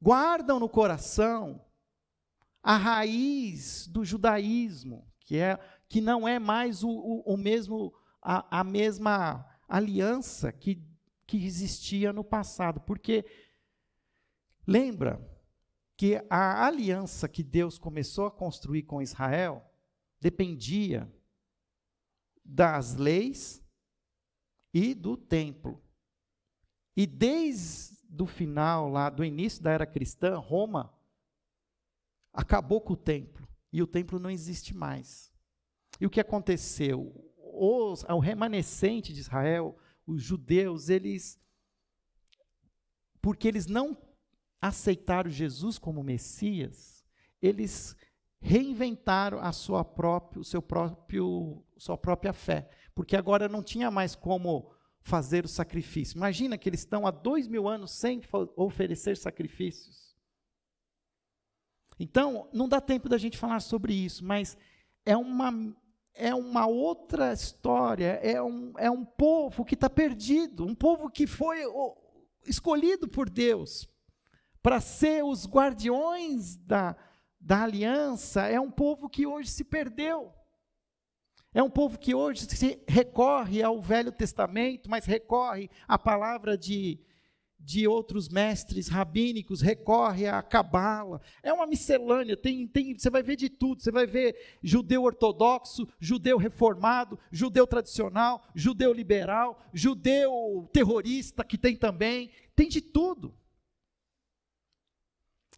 guardam 0.00 0.58
no 0.58 0.68
coração 0.68 1.64
a 2.62 2.76
raiz 2.76 3.88
do 3.88 4.04
judaísmo, 4.04 5.10
que, 5.20 5.36
é, 5.36 5.58
que 5.88 6.00
não 6.00 6.28
é 6.28 6.38
mais 6.38 6.84
o, 6.84 6.90
o, 6.90 7.34
o 7.34 7.36
mesmo, 7.36 7.92
a, 8.20 8.60
a 8.60 8.64
mesma 8.64 9.44
aliança 9.68 10.52
que, 10.52 10.80
que 11.26 11.44
existia 11.44 12.12
no 12.12 12.22
passado. 12.22 12.80
Porque 12.80 13.24
lembra 14.66 15.20
que 15.96 16.24
a 16.30 16.66
aliança 16.66 17.28
que 17.28 17.42
Deus 17.42 17.78
começou 17.78 18.26
a 18.26 18.30
construir 18.30 18.84
com 18.84 19.02
Israel 19.02 19.64
dependia 20.20 21.12
das 22.44 22.94
leis 22.94 23.60
e 24.72 24.94
do 24.94 25.16
templo. 25.16 25.82
E 26.96 27.06
desde 27.06 28.22
o 28.22 28.26
final 28.26 28.88
lá 28.88 29.10
do 29.10 29.24
início 29.24 29.62
da 29.62 29.72
era 29.72 29.86
cristã, 29.86 30.36
Roma 30.36 30.92
acabou 32.32 32.80
com 32.80 32.94
o 32.94 32.96
templo 32.96 33.46
e 33.72 33.82
o 33.82 33.86
templo 33.86 34.18
não 34.18 34.30
existe 34.30 34.74
mais. 34.74 35.32
E 36.00 36.06
o 36.06 36.10
que 36.10 36.20
aconteceu? 36.20 37.12
Os, 37.36 38.02
o 38.04 38.18
remanescente 38.18 39.12
de 39.12 39.20
Israel, 39.20 39.76
os 40.06 40.22
judeus, 40.22 40.88
eles, 40.88 41.38
porque 43.20 43.46
eles 43.46 43.66
não 43.66 43.96
aceitaram 44.60 45.30
Jesus 45.30 45.78
como 45.78 46.02
Messias, 46.02 47.04
eles 47.40 47.96
reinventaram 48.40 49.38
a 49.38 49.52
sua 49.52 49.84
própria, 49.84 50.40
o 50.40 50.44
seu 50.44 50.60
próprio, 50.60 51.64
sua 51.76 51.96
própria 51.96 52.32
fé, 52.32 52.68
porque 52.94 53.16
agora 53.16 53.48
não 53.48 53.62
tinha 53.62 53.90
mais 53.90 54.14
como 54.14 54.72
fazer 55.00 55.44
o 55.44 55.48
sacrifício. 55.48 56.16
Imagina 56.16 56.58
que 56.58 56.68
eles 56.68 56.80
estão 56.80 57.06
há 57.06 57.10
dois 57.10 57.46
mil 57.46 57.68
anos 57.68 57.92
sem 57.92 58.20
oferecer 58.56 59.16
sacrifícios. 59.16 60.11
Então, 62.02 62.48
não 62.52 62.68
dá 62.68 62.80
tempo 62.80 63.08
da 63.08 63.16
gente 63.16 63.38
falar 63.38 63.60
sobre 63.60 63.94
isso, 63.94 64.24
mas 64.24 64.56
é 65.06 65.16
uma, 65.16 65.52
é 66.12 66.34
uma 66.34 66.66
outra 66.66 67.32
história, 67.32 68.18
é 68.20 68.42
um, 68.42 68.72
é 68.76 68.90
um 68.90 69.04
povo 69.04 69.64
que 69.64 69.74
está 69.74 69.88
perdido, 69.88 70.66
um 70.66 70.74
povo 70.74 71.08
que 71.08 71.28
foi 71.28 71.58
escolhido 72.44 73.06
por 73.06 73.30
Deus 73.30 73.88
para 74.60 74.80
ser 74.80 75.24
os 75.24 75.46
guardiões 75.46 76.56
da, 76.56 76.96
da 77.40 77.62
aliança, 77.62 78.48
é 78.48 78.58
um 78.58 78.70
povo 78.70 79.08
que 79.08 79.24
hoje 79.24 79.50
se 79.50 79.62
perdeu. 79.62 80.34
É 81.54 81.62
um 81.62 81.70
povo 81.70 82.00
que 82.00 82.16
hoje 82.16 82.46
se 82.50 82.82
recorre 82.88 83.62
ao 83.62 83.80
Velho 83.80 84.10
Testamento, 84.10 84.90
mas 84.90 85.04
recorre 85.04 85.70
à 85.86 85.96
palavra 85.96 86.58
de, 86.58 86.98
de 87.64 87.86
outros 87.86 88.28
mestres 88.28 88.88
rabínicos, 88.88 89.60
recorre 89.60 90.26
à 90.26 90.42
cabala. 90.42 91.20
É 91.42 91.52
uma 91.52 91.66
miscelânea, 91.66 92.36
tem, 92.36 92.66
tem, 92.66 92.98
você 92.98 93.08
vai 93.08 93.22
ver 93.22 93.36
de 93.36 93.48
tudo. 93.48 93.82
Você 93.82 93.90
vai 93.90 94.06
ver 94.06 94.58
judeu 94.62 95.02
ortodoxo, 95.02 95.88
judeu 96.00 96.36
reformado, 96.36 97.18
judeu 97.30 97.66
tradicional, 97.66 98.44
judeu 98.54 98.92
liberal, 98.92 99.62
judeu 99.72 100.68
terrorista, 100.72 101.44
que 101.44 101.56
tem 101.56 101.76
também. 101.76 102.30
Tem 102.54 102.68
de 102.68 102.80
tudo. 102.80 103.34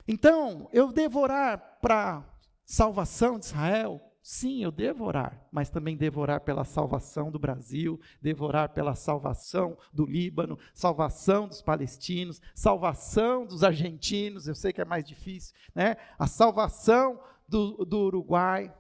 Então, 0.07 0.69
eu 0.73 0.93
devorar 0.93 1.79
para 1.81 2.23
salvação 2.65 3.39
de 3.39 3.47
Israel, 3.47 4.01
Sim, 4.27 4.65
eu 4.65 4.73
devo 4.73 5.05
orar, 5.05 5.47
mas 5.53 5.69
também 5.69 5.99
devo 5.99 6.19
orar 6.19 6.41
pela 6.41 6.65
salvação 6.65 7.31
do 7.31 7.39
Brasil, 7.39 8.01
devo 8.23 8.47
orar 8.47 8.73
pela 8.73 8.95
salvação 8.95 9.77
do 9.93 10.07
Líbano, 10.07 10.59
salvação 10.73 11.47
dos 11.47 11.61
palestinos, 11.61 12.41
salvação 12.55 13.45
dos 13.45 13.63
argentinos, 13.63 14.49
eu 14.49 14.55
sei 14.55 14.73
que 14.73 14.81
é 14.81 14.85
mais 14.87 15.05
difícil, 15.05 15.55
né? 15.75 15.97
A 16.19 16.27
salvação 16.27 17.23
do, 17.47 17.85
do 17.85 17.99
Uruguai. 17.99 18.75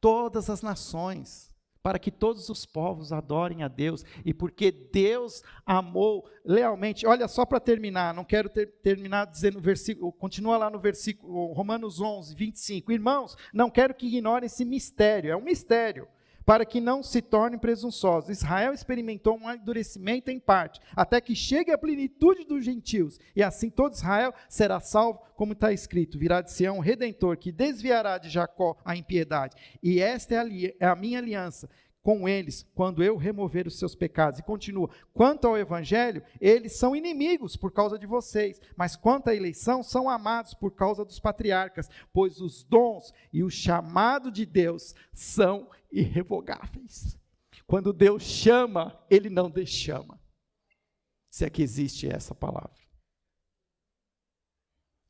Todas 0.00 0.50
as 0.50 0.62
nações 0.62 1.55
para 1.86 2.00
que 2.00 2.10
todos 2.10 2.48
os 2.48 2.66
povos 2.66 3.12
adorem 3.12 3.62
a 3.62 3.68
Deus 3.68 4.04
e 4.24 4.34
porque 4.34 4.72
Deus 4.72 5.44
amou 5.64 6.28
lealmente. 6.44 7.06
Olha 7.06 7.28
só 7.28 7.46
para 7.46 7.60
terminar, 7.60 8.12
não 8.12 8.24
quero 8.24 8.48
ter, 8.48 8.66
terminar 8.82 9.26
dizendo 9.26 9.60
versículo, 9.60 10.10
continua 10.10 10.56
lá 10.56 10.68
no 10.68 10.80
versículo 10.80 11.52
Romanos 11.52 12.00
11, 12.00 12.34
25. 12.34 12.90
Irmãos, 12.90 13.36
não 13.54 13.70
quero 13.70 13.94
que 13.94 14.08
ignorem 14.08 14.46
esse 14.46 14.64
mistério, 14.64 15.30
é 15.30 15.36
um 15.36 15.44
mistério 15.44 16.08
para 16.46 16.64
que 16.64 16.80
não 16.80 17.02
se 17.02 17.20
tornem 17.20 17.58
presunçosos. 17.58 18.30
Israel 18.30 18.72
experimentou 18.72 19.36
um 19.36 19.50
endurecimento 19.50 20.30
em 20.30 20.38
parte, 20.38 20.80
até 20.94 21.20
que 21.20 21.34
chegue 21.34 21.72
a 21.72 21.78
plenitude 21.78 22.44
dos 22.44 22.64
gentios, 22.64 23.18
e 23.34 23.42
assim 23.42 23.68
todo 23.68 23.94
Israel 23.94 24.32
será 24.48 24.78
salvo, 24.78 25.20
como 25.34 25.52
está 25.52 25.72
escrito: 25.72 26.18
virá 26.18 26.40
de 26.40 26.52
Sião 26.52 26.76
um 26.76 26.80
redentor 26.80 27.36
que 27.36 27.50
desviará 27.50 28.16
de 28.16 28.30
Jacó 28.30 28.76
a 28.84 28.96
impiedade. 28.96 29.56
E 29.82 30.00
esta 30.00 30.36
é 30.36 30.38
a, 30.38 30.44
é 30.78 30.86
a 30.86 30.94
minha 30.94 31.18
aliança 31.18 31.68
com 32.06 32.28
eles 32.28 32.64
quando 32.72 33.02
eu 33.02 33.16
remover 33.16 33.66
os 33.66 33.80
seus 33.80 33.96
pecados. 33.96 34.38
E 34.38 34.42
continua: 34.44 34.88
quanto 35.12 35.48
ao 35.48 35.58
evangelho, 35.58 36.22
eles 36.40 36.78
são 36.78 36.94
inimigos 36.94 37.56
por 37.56 37.72
causa 37.72 37.98
de 37.98 38.06
vocês, 38.06 38.60
mas 38.76 38.94
quanto 38.94 39.28
à 39.28 39.34
eleição, 39.34 39.82
são 39.82 40.08
amados 40.08 40.54
por 40.54 40.70
causa 40.70 41.04
dos 41.04 41.18
patriarcas, 41.18 41.90
pois 42.12 42.40
os 42.40 42.62
dons 42.62 43.12
e 43.32 43.42
o 43.42 43.50
chamado 43.50 44.30
de 44.30 44.46
Deus 44.46 44.94
são 45.12 45.68
irrevogáveis. 45.90 47.18
Quando 47.66 47.92
Deus 47.92 48.22
chama, 48.22 48.96
ele 49.10 49.28
não 49.28 49.50
deschama. 49.50 50.16
Se 51.28 51.44
é 51.44 51.50
que 51.50 51.60
existe 51.60 52.08
essa 52.08 52.36
palavra. 52.36 52.70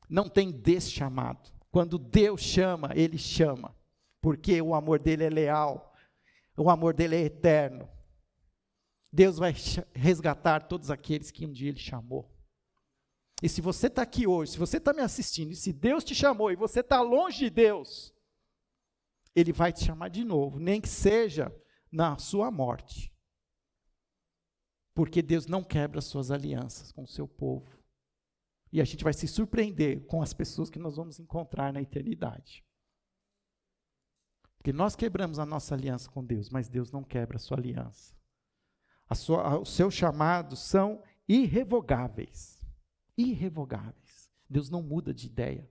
Não 0.09 0.27
tem 0.27 0.49
deschamado. 0.49 1.51
Quando 1.69 1.99
Deus 1.99 2.41
chama, 2.41 2.89
ele 2.95 3.19
chama, 3.19 3.75
porque 4.19 4.59
o 4.59 4.73
amor 4.73 4.97
dele 4.97 5.25
é 5.25 5.29
leal 5.29 5.86
o 6.57 6.69
amor 6.69 6.93
dele 6.93 7.15
é 7.15 7.21
eterno. 7.21 7.87
Deus 9.11 9.37
vai 9.37 9.53
resgatar 9.93 10.67
todos 10.67 10.91
aqueles 10.91 11.31
que 11.31 11.45
um 11.45 11.51
dia 11.51 11.69
ele 11.69 11.79
chamou. 11.79 12.35
E 13.41 13.47
se 13.47 13.61
você 13.61 13.87
está 13.87 14.01
aqui 14.01 14.25
hoje, 14.25 14.53
se 14.53 14.57
você 14.57 14.77
está 14.77 14.91
me 14.93 15.01
assistindo, 15.01 15.51
e 15.51 15.55
se 15.55 15.71
Deus 15.71 16.03
te 16.03 16.15
chamou 16.15 16.51
e 16.51 16.55
você 16.55 16.79
está 16.79 17.01
longe 17.01 17.37
de 17.37 17.49
Deus, 17.51 18.13
Ele 19.35 19.53
vai 19.53 19.71
te 19.71 19.83
chamar 19.83 20.09
de 20.09 20.23
novo, 20.23 20.59
nem 20.59 20.81
que 20.81 20.89
seja 20.89 21.55
na 21.91 22.17
sua 22.17 22.49
morte. 22.49 23.13
Porque 24.95 25.21
Deus 25.21 25.45
não 25.45 25.63
quebra 25.63 26.01
suas 26.01 26.31
alianças 26.31 26.91
com 26.91 27.03
o 27.03 27.07
seu 27.07 27.27
povo. 27.27 27.77
E 28.71 28.81
a 28.81 28.83
gente 28.83 29.03
vai 29.03 29.13
se 29.13 29.27
surpreender 29.27 30.05
com 30.07 30.21
as 30.23 30.33
pessoas 30.33 30.69
que 30.71 30.79
nós 30.79 30.95
vamos 30.95 31.19
encontrar 31.19 31.71
na 31.71 31.81
eternidade. 31.81 32.65
Porque 34.57 34.73
nós 34.73 34.95
quebramos 34.95 35.39
a 35.39 35.45
nossa 35.45 35.75
aliança 35.75 36.09
com 36.09 36.23
Deus, 36.23 36.49
mas 36.49 36.67
Deus 36.67 36.91
não 36.91 37.03
quebra 37.03 37.37
a 37.37 37.39
sua 37.39 37.57
aliança. 37.57 38.15
A 39.09 39.15
sua, 39.15 39.59
os 39.59 39.69
seus 39.69 39.93
chamados 39.93 40.59
são 40.59 41.01
irrevogáveis. 41.27 42.61
Irrevogáveis. 43.17 44.31
Deus 44.49 44.69
não 44.69 44.81
muda 44.81 45.13
de 45.13 45.27
ideia. 45.27 45.69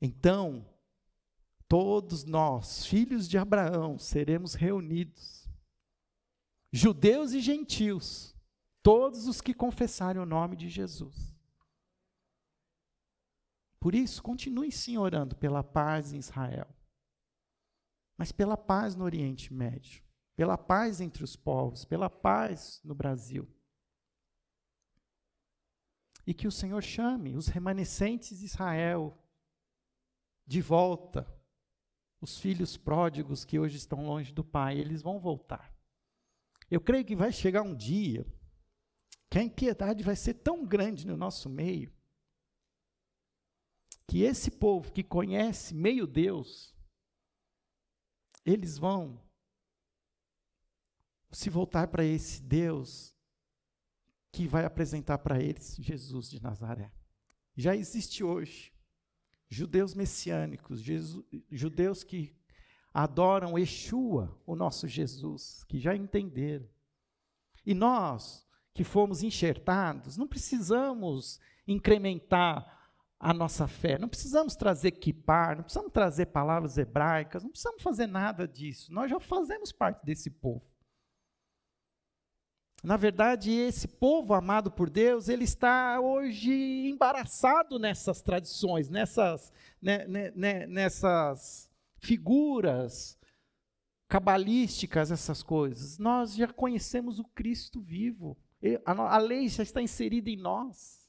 Então, 0.00 0.66
todos 1.68 2.24
nós, 2.24 2.86
filhos 2.86 3.28
de 3.28 3.38
Abraão, 3.38 3.98
seremos 3.98 4.54
reunidos. 4.54 5.48
Judeus 6.72 7.32
e 7.32 7.40
gentios, 7.40 8.36
todos 8.82 9.28
os 9.28 9.40
que 9.40 9.54
confessarem 9.54 10.20
o 10.20 10.26
nome 10.26 10.56
de 10.56 10.68
Jesus. 10.68 11.33
Por 13.84 13.94
isso, 13.94 14.22
continue 14.22 14.72
sim 14.72 14.96
orando 14.96 15.36
pela 15.36 15.62
paz 15.62 16.14
em 16.14 16.16
Israel, 16.16 16.74
mas 18.16 18.32
pela 18.32 18.56
paz 18.56 18.96
no 18.96 19.04
Oriente 19.04 19.52
Médio, 19.52 20.02
pela 20.34 20.56
paz 20.56 21.02
entre 21.02 21.22
os 21.22 21.36
povos, 21.36 21.84
pela 21.84 22.08
paz 22.08 22.80
no 22.82 22.94
Brasil. 22.94 23.46
E 26.26 26.32
que 26.32 26.48
o 26.48 26.50
Senhor 26.50 26.82
chame 26.82 27.36
os 27.36 27.48
remanescentes 27.48 28.38
de 28.38 28.46
Israel 28.46 29.22
de 30.46 30.62
volta, 30.62 31.30
os 32.22 32.38
filhos 32.38 32.78
pródigos 32.78 33.44
que 33.44 33.58
hoje 33.58 33.76
estão 33.76 34.06
longe 34.06 34.32
do 34.32 34.42
Pai, 34.42 34.78
eles 34.78 35.02
vão 35.02 35.20
voltar. 35.20 35.76
Eu 36.70 36.80
creio 36.80 37.04
que 37.04 37.14
vai 37.14 37.30
chegar 37.30 37.60
um 37.60 37.76
dia 37.76 38.26
que 39.28 39.38
a 39.38 39.42
impiedade 39.42 40.02
vai 40.02 40.16
ser 40.16 40.32
tão 40.32 40.64
grande 40.64 41.06
no 41.06 41.18
nosso 41.18 41.50
meio 41.50 41.93
que 44.06 44.22
esse 44.22 44.50
povo 44.50 44.92
que 44.92 45.02
conhece 45.02 45.74
meio 45.74 46.06
Deus, 46.06 46.74
eles 48.44 48.78
vão 48.78 49.20
se 51.30 51.50
voltar 51.50 51.88
para 51.88 52.04
esse 52.04 52.42
Deus 52.42 53.16
que 54.32 54.46
vai 54.46 54.64
apresentar 54.64 55.18
para 55.18 55.40
eles 55.40 55.76
Jesus 55.78 56.30
de 56.30 56.42
Nazaré. 56.42 56.92
Já 57.56 57.74
existe 57.74 58.22
hoje 58.22 58.72
judeus 59.48 59.94
messiânicos, 59.94 60.80
Jesus, 60.80 61.24
judeus 61.50 62.02
que 62.02 62.36
adoram 62.92 63.58
Yeshua, 63.58 64.40
o 64.46 64.54
nosso 64.54 64.86
Jesus, 64.88 65.64
que 65.64 65.78
já 65.78 65.94
entenderam. 65.94 66.68
E 67.64 67.74
nós, 67.74 68.46
que 68.72 68.84
fomos 68.84 69.22
enxertados, 69.22 70.16
não 70.16 70.26
precisamos 70.26 71.40
incrementar 71.66 72.83
a 73.18 73.32
nossa 73.32 73.66
fé. 73.66 73.98
Não 73.98 74.08
precisamos 74.08 74.54
trazer 74.54 74.92
kipar, 74.92 75.56
não 75.56 75.64
precisamos 75.64 75.92
trazer 75.92 76.26
palavras 76.26 76.76
hebraicas, 76.78 77.42
não 77.42 77.50
precisamos 77.50 77.82
fazer 77.82 78.06
nada 78.06 78.46
disso. 78.46 78.92
Nós 78.92 79.10
já 79.10 79.18
fazemos 79.18 79.72
parte 79.72 80.04
desse 80.04 80.30
povo. 80.30 80.62
Na 82.82 82.98
verdade, 82.98 83.50
esse 83.50 83.88
povo 83.88 84.34
amado 84.34 84.70
por 84.70 84.90
Deus, 84.90 85.30
ele 85.30 85.44
está 85.44 85.98
hoje 85.98 86.52
embaraçado 86.86 87.78
nessas 87.78 88.20
tradições, 88.20 88.90
nessas, 88.90 89.50
né, 89.80 90.06
né, 90.06 90.30
né 90.36 90.66
nessas 90.66 91.70
figuras 91.96 93.18
cabalísticas, 94.06 95.10
essas 95.10 95.42
coisas. 95.42 95.96
Nós 95.96 96.34
já 96.34 96.46
conhecemos 96.46 97.18
o 97.18 97.24
Cristo 97.24 97.80
vivo. 97.80 98.36
A 98.84 99.16
lei 99.16 99.48
já 99.48 99.62
está 99.62 99.80
inserida 99.80 100.28
em 100.28 100.36
nós. 100.36 101.03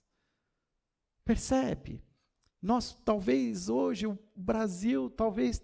Percebe? 1.25 2.05
Nós, 2.61 2.93
talvez 3.03 3.67
hoje, 3.67 4.05
o 4.05 4.17
Brasil, 4.35 5.09
talvez, 5.09 5.63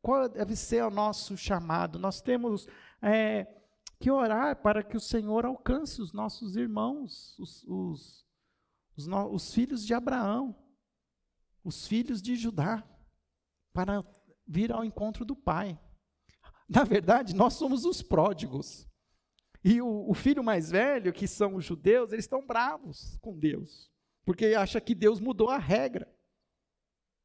qual 0.00 0.26
deve 0.28 0.56
ser 0.56 0.82
o 0.82 0.90
nosso 0.90 1.36
chamado? 1.36 1.98
Nós 1.98 2.22
temos 2.22 2.66
é, 3.02 3.46
que 3.98 4.10
orar 4.10 4.60
para 4.62 4.82
que 4.82 4.96
o 4.96 5.00
Senhor 5.00 5.44
alcance 5.44 6.00
os 6.00 6.14
nossos 6.14 6.56
irmãos, 6.56 7.38
os, 7.38 7.62
os, 7.64 8.26
os, 8.96 9.06
no, 9.06 9.30
os 9.32 9.52
filhos 9.52 9.86
de 9.86 9.92
Abraão, 9.92 10.56
os 11.62 11.86
filhos 11.86 12.22
de 12.22 12.34
Judá, 12.34 12.82
para 13.74 14.02
vir 14.46 14.72
ao 14.72 14.84
encontro 14.84 15.26
do 15.26 15.36
Pai. 15.36 15.78
Na 16.66 16.84
verdade, 16.84 17.34
nós 17.34 17.52
somos 17.54 17.84
os 17.84 18.02
pródigos. 18.02 18.88
E 19.62 19.82
o, 19.82 20.08
o 20.08 20.14
filho 20.14 20.42
mais 20.42 20.70
velho, 20.70 21.12
que 21.12 21.26
são 21.26 21.56
os 21.56 21.66
judeus, 21.66 22.12
eles 22.12 22.24
estão 22.24 22.46
bravos 22.46 23.18
com 23.20 23.38
Deus 23.38 23.89
porque 24.24 24.46
acha 24.46 24.80
que 24.80 24.94
Deus 24.94 25.20
mudou 25.20 25.48
a 25.48 25.58
regra. 25.58 26.12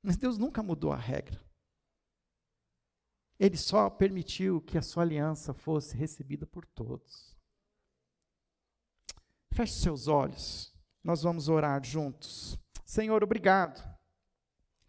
Mas 0.02 0.18
Deus 0.18 0.38
nunca 0.38 0.62
mudou 0.62 0.92
a 0.92 0.98
regra. 0.98 1.44
Ele 3.40 3.58
só 3.58 3.90
permitiu 3.90 4.62
que 4.62 4.78
a 4.78 4.82
sua 4.82 5.04
aliança 5.04 5.54
fosse 5.54 5.96
recebida 5.98 6.46
por 6.46 6.66
todos. 6.66 7.36
Feche 9.52 9.74
seus 9.74 10.08
olhos. 10.08 10.74
Nós 11.04 11.24
vamos 11.24 11.50
orar 11.50 11.84
juntos. 11.84 12.58
Senhor, 12.86 13.24
obrigado 13.24 13.84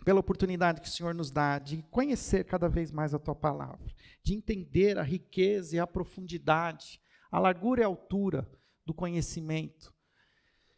pela 0.04 0.20
oportunidade 0.20 0.80
que 0.80 0.88
o 0.88 0.90
Senhor 0.90 1.14
nos 1.14 1.30
dá 1.30 1.58
de 1.58 1.82
conhecer 1.84 2.44
cada 2.44 2.68
vez 2.68 2.92
mais 2.92 3.12
a 3.12 3.18
tua 3.18 3.34
palavra, 3.34 3.92
de 4.22 4.34
entender 4.34 4.98
a 4.98 5.02
riqueza 5.02 5.76
e 5.76 5.78
a 5.80 5.86
profundidade 5.86 7.00
a 7.30 7.38
largura 7.38 7.82
e 7.82 7.84
a 7.84 7.86
altura 7.86 8.50
do 8.84 8.94
conhecimento 8.94 9.92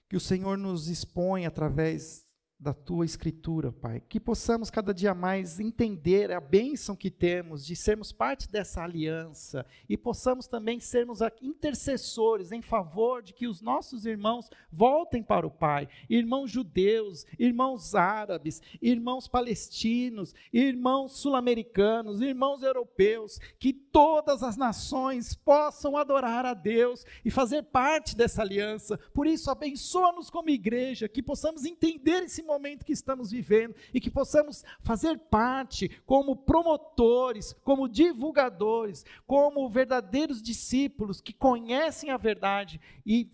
que 0.09 0.17
o 0.17 0.21
Senhor 0.21 0.57
nos 0.57 0.89
expõe 0.89 1.47
através 1.47 2.28
da 2.59 2.75
tua 2.75 3.05
escritura, 3.05 3.71
Pai. 3.71 4.03
Que 4.09 4.19
possamos 4.19 4.69
cada 4.69 4.93
dia 4.93 5.15
mais 5.15 5.61
entender 5.61 6.33
a 6.33 6.41
bênção 6.41 6.97
que 6.97 7.09
temos 7.11 7.65
de 7.65 7.77
sermos 7.77 8.11
parte 8.11 8.51
dessa 8.51 8.83
aliança 8.83 9.65
e 9.89 9.97
possamos 9.97 10.49
também 10.49 10.81
sermos 10.81 11.21
intercessores 11.41 12.51
em 12.51 12.61
favor 12.61 13.23
de 13.23 13.33
que 13.33 13.47
os 13.47 13.63
nossos 13.63 14.05
irmãos 14.05 14.51
voltem 14.73 15.23
para 15.23 15.47
o 15.47 15.51
Pai. 15.51 15.89
Irmãos 16.11 16.51
judeus, 16.51 17.25
irmãos 17.39 17.95
árabes, 17.95 18.61
irmãos 18.83 19.29
palestinos, 19.29 20.35
irmãos 20.53 21.13
sul-americanos, 21.13 22.21
irmãos 22.21 22.65
europeus, 22.65 23.39
que 23.61 23.73
todas 23.73 24.43
as 24.43 24.57
nações 24.57 25.33
possam 25.33 25.97
adorar 25.97 26.45
a 26.45 26.55
Deus 26.55 27.05
e 27.25 27.31
fazer 27.31 27.63
parte 27.63 28.17
dessa 28.17 28.43
aliança. 28.43 28.99
Por 29.15 29.29
isso, 29.29 29.49
abençoa-nos 29.49 30.29
como 30.29 30.51
igreja, 30.51 31.09
que 31.09 31.23
possamos 31.23 31.65
entender 31.65 32.25
esse 32.25 32.48
momento 32.49 32.85
que 32.85 32.93
estamos 32.93 33.31
vivendo 33.31 33.77
e 33.95 34.01
que 34.01 34.11
possamos 34.11 34.65
fazer 34.81 35.17
parte 35.19 35.89
como 36.05 36.35
promotores, 36.35 37.53
como 37.63 37.89
divulgadores, 37.89 39.05
como 39.27 39.69
verdadeiros 39.69 40.43
discípulos 40.43 41.21
que 41.21 41.33
conhecem 41.33 42.11
a 42.11 42.17
verdade 42.17 42.81
e 43.07 43.31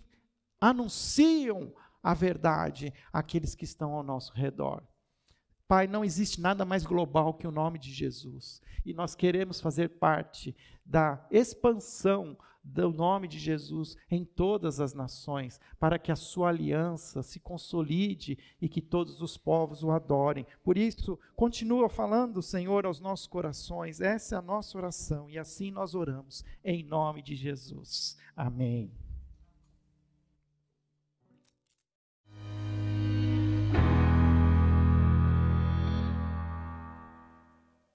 anunciam 0.60 1.72
a 2.02 2.12
verdade 2.12 2.92
àqueles 3.10 3.54
que 3.54 3.64
estão 3.64 3.94
ao 3.94 4.02
nosso 4.02 4.32
redor. 4.34 4.82
Pai, 5.66 5.86
não 5.86 6.04
existe 6.04 6.40
nada 6.40 6.64
mais 6.64 6.84
global 6.84 7.34
que 7.34 7.46
o 7.46 7.50
nome 7.50 7.78
de 7.78 7.92
Jesus. 7.92 8.60
E 8.84 8.92
nós 8.92 9.14
queremos 9.14 9.60
fazer 9.60 9.88
parte 9.90 10.54
da 10.84 11.26
expansão 11.30 12.36
do 12.64 12.90
nome 12.90 13.28
de 13.28 13.38
Jesus 13.38 13.96
em 14.10 14.24
todas 14.24 14.80
as 14.80 14.94
nações, 14.94 15.60
para 15.78 15.98
que 15.98 16.10
a 16.10 16.16
sua 16.16 16.48
aliança 16.48 17.22
se 17.22 17.38
consolide 17.38 18.38
e 18.60 18.68
que 18.68 18.80
todos 18.80 19.20
os 19.20 19.36
povos 19.36 19.84
o 19.84 19.90
adorem. 19.90 20.46
Por 20.62 20.78
isso, 20.78 21.18
continua 21.36 21.90
falando, 21.90 22.40
Senhor, 22.40 22.86
aos 22.86 23.00
nossos 23.00 23.26
corações. 23.26 24.00
Essa 24.00 24.36
é 24.36 24.38
a 24.38 24.42
nossa 24.42 24.78
oração 24.78 25.28
e 25.28 25.38
assim 25.38 25.70
nós 25.70 25.94
oramos, 25.94 26.42
em 26.64 26.82
nome 26.82 27.22
de 27.22 27.36
Jesus. 27.36 28.16
Amém. 28.34 29.03